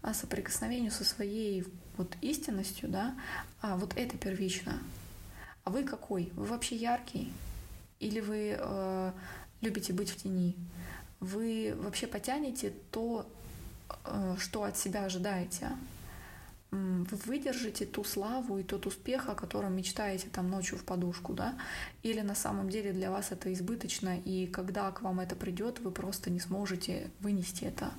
а 0.01 0.13
соприкосновению 0.13 0.91
со 0.91 1.03
своей 1.03 1.65
вот 1.97 2.15
истинностью, 2.21 2.89
да, 2.89 3.15
а 3.61 3.77
вот 3.77 3.93
это 3.95 4.17
первично. 4.17 4.79
А 5.63 5.69
вы 5.69 5.83
какой? 5.83 6.31
Вы 6.35 6.45
вообще 6.45 6.75
яркий? 6.75 7.31
Или 7.99 8.19
вы 8.19 8.55
э, 8.57 9.11
любите 9.61 9.93
быть 9.93 10.09
в 10.09 10.17
тени? 10.17 10.55
Вы 11.19 11.75
вообще 11.77 12.07
потянете 12.07 12.73
то, 12.91 13.27
э, 14.05 14.35
что 14.39 14.63
от 14.63 14.77
себя 14.77 15.05
ожидаете? 15.05 15.69
Вы 17.11 17.17
выдержите 17.17 17.85
ту 17.85 18.03
славу 18.03 18.57
и 18.57 18.63
тот 18.63 18.85
успех, 18.87 19.29
о 19.29 19.35
котором 19.35 19.75
мечтаете 19.75 20.27
там 20.31 20.49
ночью 20.49 20.77
в 20.77 20.83
подушку, 20.83 21.33
да, 21.33 21.57
или 22.03 22.21
на 22.21 22.35
самом 22.35 22.69
деле 22.69 22.93
для 22.93 23.11
вас 23.11 23.31
это 23.31 23.51
избыточно, 23.53 24.17
и 24.19 24.47
когда 24.47 24.91
к 24.91 25.01
вам 25.01 25.19
это 25.19 25.35
придет, 25.35 25.79
вы 25.79 25.91
просто 25.91 26.29
не 26.29 26.39
сможете 26.39 27.11
вынести 27.19 27.65
это. 27.65 27.91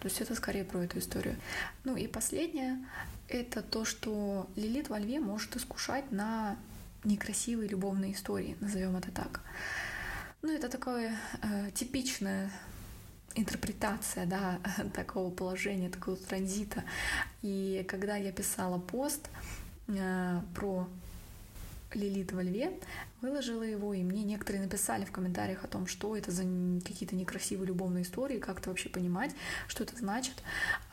То 0.00 0.08
есть 0.08 0.20
это 0.20 0.34
скорее 0.34 0.64
про 0.64 0.80
эту 0.80 0.98
историю. 0.98 1.36
Ну 1.84 1.96
и 1.96 2.06
последнее— 2.06 2.78
это 3.28 3.62
то, 3.62 3.84
что 3.84 4.48
Лилит 4.56 4.88
во 4.88 4.98
льве 4.98 5.20
может 5.20 5.56
искушать 5.56 6.10
на 6.10 6.56
некрасивые 7.04 7.68
любовные 7.68 8.12
истории, 8.12 8.56
назовем 8.60 8.96
это 8.96 9.10
так. 9.10 9.40
Ну, 10.42 10.52
это 10.52 10.68
такое 10.68 11.16
э, 11.42 11.70
типичное 11.74 12.50
интерпретация 13.34 14.26
да, 14.26 14.60
такого 14.94 15.30
положения, 15.30 15.88
такого 15.88 16.16
транзита. 16.16 16.84
И 17.42 17.84
когда 17.88 18.16
я 18.16 18.32
писала 18.32 18.78
пост 18.78 19.30
э, 19.88 20.40
про 20.54 20.88
Лилит 21.94 22.30
во 22.32 22.42
льве, 22.42 22.78
выложила 23.20 23.62
его, 23.62 23.92
и 23.94 24.02
мне 24.02 24.22
некоторые 24.22 24.62
написали 24.62 25.04
в 25.04 25.10
комментариях 25.10 25.64
о 25.64 25.66
том, 25.66 25.86
что 25.88 26.16
это 26.16 26.30
за 26.30 26.44
какие-то 26.84 27.16
некрасивые 27.16 27.66
любовные 27.66 28.04
истории, 28.04 28.38
как 28.38 28.60
это 28.60 28.68
вообще 28.68 28.88
понимать, 28.88 29.32
что 29.66 29.82
это 29.82 29.96
значит. 29.96 30.34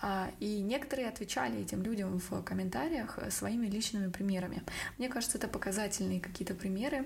А, 0.02 0.32
и 0.40 0.60
некоторые 0.62 1.08
отвечали 1.08 1.62
этим 1.62 1.84
людям 1.84 2.20
в 2.20 2.42
комментариях 2.42 3.20
своими 3.30 3.68
личными 3.68 4.10
примерами. 4.10 4.64
Мне 4.98 5.08
кажется, 5.08 5.38
это 5.38 5.48
показательные 5.48 6.20
какие-то 6.20 6.56
примеры, 6.56 7.06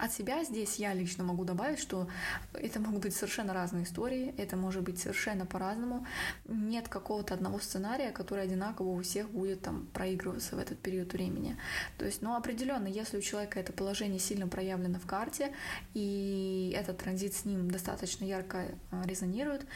от 0.00 0.12
себя 0.12 0.44
здесь 0.44 0.76
я 0.76 0.94
лично 0.94 1.24
могу 1.24 1.44
добавить, 1.44 1.78
что 1.78 2.08
это 2.54 2.80
могут 2.80 3.02
быть 3.02 3.14
совершенно 3.14 3.52
разные 3.52 3.84
истории, 3.84 4.34
это 4.38 4.56
может 4.56 4.82
быть 4.82 4.98
совершенно 4.98 5.44
по-разному. 5.44 6.06
Нет 6.48 6.88
какого-то 6.88 7.34
одного 7.34 7.58
сценария, 7.58 8.10
который 8.10 8.44
одинаково 8.44 8.88
у 8.88 9.02
всех 9.02 9.30
будет 9.30 9.60
там 9.62 9.86
проигрываться 9.92 10.56
в 10.56 10.58
этот 10.58 10.78
период 10.78 11.12
времени. 11.12 11.56
То 11.98 12.06
есть, 12.06 12.22
ну, 12.22 12.34
определенно, 12.34 12.86
если 12.86 13.18
у 13.18 13.20
человека 13.20 13.60
это 13.60 13.72
положение 13.72 14.18
сильно 14.18 14.48
проявлено 14.48 14.98
в 14.98 15.06
карте, 15.06 15.52
и 15.92 16.74
этот 16.76 16.98
транзит 16.98 17.34
с 17.34 17.44
ним 17.44 17.70
достаточно 17.70 18.24
ярко 18.24 18.66
а, 18.90 19.04
резонирует, 19.06 19.66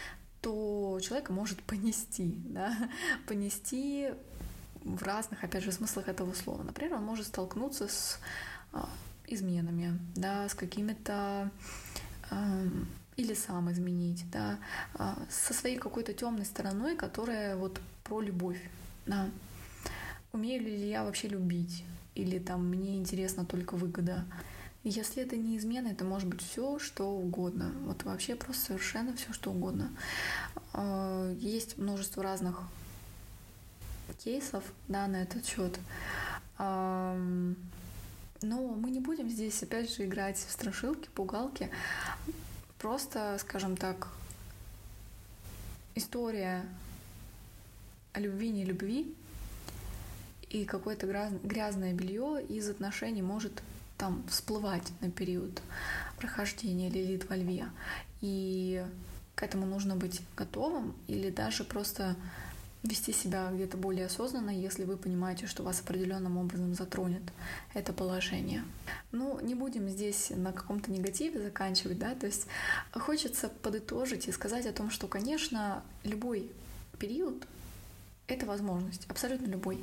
то 0.41 0.99
человека 1.03 1.33
может 1.33 1.63
понести, 1.63 2.35
да, 2.47 2.75
понести 3.27 4.11
в 4.83 5.03
разных, 5.03 5.45
опять 5.45 5.65
же, 5.65 5.73
смыслах 5.73 6.09
этого 6.09 6.33
слова. 6.33 6.63
Например, 6.63 6.95
он 6.95 7.05
может 7.05 7.27
столкнуться 7.27 7.89
с 7.89 8.19
а, 8.73 8.89
изменами, 9.27 9.99
да, 10.15 10.49
с 10.49 10.55
какими-то 10.55 11.51
э, 12.31 12.69
или 13.17 13.35
сам 13.35 13.71
изменить, 13.73 14.25
да, 14.31 14.59
э, 14.99 15.15
со 15.29 15.55
своей 15.55 15.79
какой-то 15.79 16.13
темной 16.13 16.45
стороной, 16.45 16.97
которая 16.97 17.57
вот 17.57 17.81
про 18.03 18.21
любовь, 18.21 18.61
да. 19.07 19.29
Умею 20.33 20.63
ли 20.63 20.89
я 20.91 21.05
вообще 21.05 21.29
любить? 21.29 21.85
Или 22.15 22.39
там 22.39 22.69
мне 22.69 22.97
интересна 22.97 23.45
только 23.45 23.75
выгода? 23.75 24.25
Если 24.83 25.23
это 25.23 25.37
не 25.37 25.57
измена, 25.57 25.89
это 25.89 26.05
может 26.05 26.29
быть 26.29 26.43
все, 26.43 26.79
что 26.79 27.09
угодно. 27.09 27.73
Вот 27.87 28.03
вообще 28.03 28.35
просто 28.35 28.67
совершенно 28.67 29.17
все, 29.17 29.33
что 29.33 29.51
угодно. 29.51 29.91
А, 30.75 31.33
есть 31.39 31.79
множество 31.79 32.23
разных 32.23 32.61
кейсов 34.23 34.63
да, 34.89 35.07
на 35.07 35.23
этот 35.23 35.47
счет. 35.47 35.79
Но 38.45 38.59
мы 38.75 38.91
не 38.91 39.01
будем 39.01 39.31
здесь, 39.31 39.63
опять 39.63 39.91
же, 39.91 40.05
играть 40.05 40.37
в 40.37 40.51
страшилки, 40.51 41.09
пугалки. 41.15 41.71
Просто, 42.79 43.39
скажем 43.41 43.75
так, 43.75 44.09
история 45.95 46.63
о 48.13 48.21
любви, 48.21 48.51
не 48.51 48.67
любви 48.67 49.15
и 50.51 50.67
какое-то 50.67 51.07
грязное 51.43 51.95
белье 51.95 52.45
из 52.47 52.69
отношений 52.69 53.23
может 53.23 53.63
там 53.97 54.23
всплывать 54.29 54.93
на 55.01 55.11
период 55.11 55.63
прохождения 56.19 56.91
Лилит 56.91 57.29
во 57.31 57.37
льве. 57.37 57.67
И 58.21 58.85
к 59.35 59.43
этому 59.43 59.65
нужно 59.65 59.97
быть 59.97 60.21
готовым 60.37 60.95
или 61.09 61.31
даже 61.31 61.65
просто 61.65 62.15
вести 62.85 63.13
себя 63.13 63.51
где-то 63.51 63.77
более 63.77 64.07
осознанно, 64.07 64.51
если 64.51 64.85
вы 64.85 64.97
понимаете, 64.97 65.47
что 65.47 65.63
вас 65.63 65.81
определенным 65.81 66.37
образом 66.37 66.75
затронет 66.75 67.23
это 67.73 67.93
положение. 67.93 68.63
Ну, 69.11 69.41
не 69.41 69.55
будем 69.55 69.89
здесь 69.89 70.31
на 70.31 70.53
каком-то 70.53 70.91
негативе 70.91 71.43
заканчивать, 71.43 71.99
да, 71.99 72.15
то 72.15 72.27
есть 72.27 72.47
хочется 72.93 73.49
подытожить 73.49 74.29
и 74.29 74.33
сказать 74.33 74.67
о 74.67 74.73
том, 74.73 74.91
что, 74.91 75.09
конечно, 75.09 75.83
любой 76.05 76.51
период— 76.99 77.47
это 78.27 78.45
возможность, 78.47 79.07
абсолютно 79.09 79.47
любой. 79.47 79.83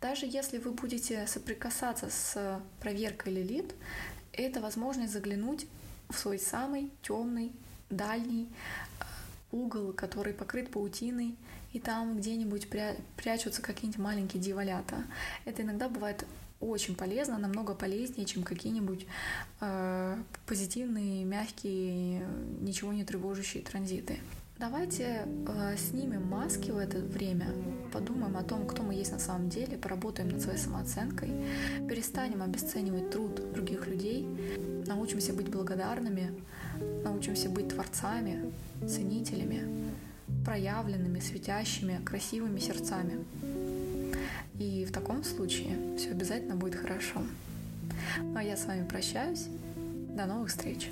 Даже 0.00 0.26
если 0.26 0.58
вы 0.58 0.72
будете 0.72 1.26
соприкасаться 1.28 2.10
с 2.10 2.60
проверкой 2.80 3.34
Лилит, 3.34 3.72
это 4.32 4.60
возможность 4.60 5.12
заглянуть 5.12 5.66
в 6.08 6.18
свой 6.18 6.38
самый 6.38 6.90
темный, 7.02 7.52
дальний 7.88 8.48
э, 8.98 9.04
угол, 9.52 9.92
который 9.92 10.34
покрыт 10.34 10.70
паутиной, 10.70 11.36
и 11.76 11.78
там 11.78 12.16
где-нибудь 12.16 12.68
пря- 12.70 12.98
прячутся 13.18 13.60
какие-нибудь 13.60 14.02
маленькие 14.02 14.42
дьяволята. 14.42 15.04
Это 15.44 15.60
иногда 15.60 15.90
бывает 15.90 16.24
очень 16.58 16.94
полезно, 16.94 17.36
намного 17.36 17.74
полезнее, 17.74 18.24
чем 18.24 18.44
какие-нибудь 18.44 19.06
э, 19.60 20.16
позитивные, 20.46 21.26
мягкие, 21.26 22.26
ничего 22.62 22.94
не 22.94 23.04
тревожащие 23.04 23.62
транзиты. 23.62 24.20
Давайте 24.58 25.28
э, 25.48 25.76
снимем 25.76 26.26
маски 26.26 26.70
в 26.70 26.78
это 26.78 26.96
время, 26.96 27.48
подумаем 27.92 28.38
о 28.38 28.42
том, 28.42 28.66
кто 28.66 28.82
мы 28.82 28.94
есть 28.94 29.12
на 29.12 29.18
самом 29.18 29.50
деле, 29.50 29.76
поработаем 29.76 30.30
над 30.30 30.40
своей 30.40 30.58
самооценкой, 30.58 31.30
перестанем 31.90 32.40
обесценивать 32.40 33.10
труд 33.10 33.52
других 33.52 33.86
людей, 33.86 34.26
научимся 34.86 35.34
быть 35.34 35.50
благодарными, 35.50 36.32
научимся 37.04 37.50
быть 37.50 37.68
творцами, 37.68 38.50
ценителями, 38.88 39.92
проявленными, 40.44 41.20
светящими, 41.20 42.00
красивыми 42.04 42.58
сердцами. 42.58 43.24
И 44.58 44.84
в 44.84 44.92
таком 44.92 45.24
случае 45.24 45.76
все 45.98 46.10
обязательно 46.10 46.56
будет 46.56 46.76
хорошо. 46.76 47.22
Ну 48.18 48.36
а 48.36 48.42
я 48.42 48.56
с 48.56 48.64
вами 48.66 48.86
прощаюсь. 48.86 49.46
До 50.16 50.26
новых 50.26 50.48
встреч! 50.48 50.88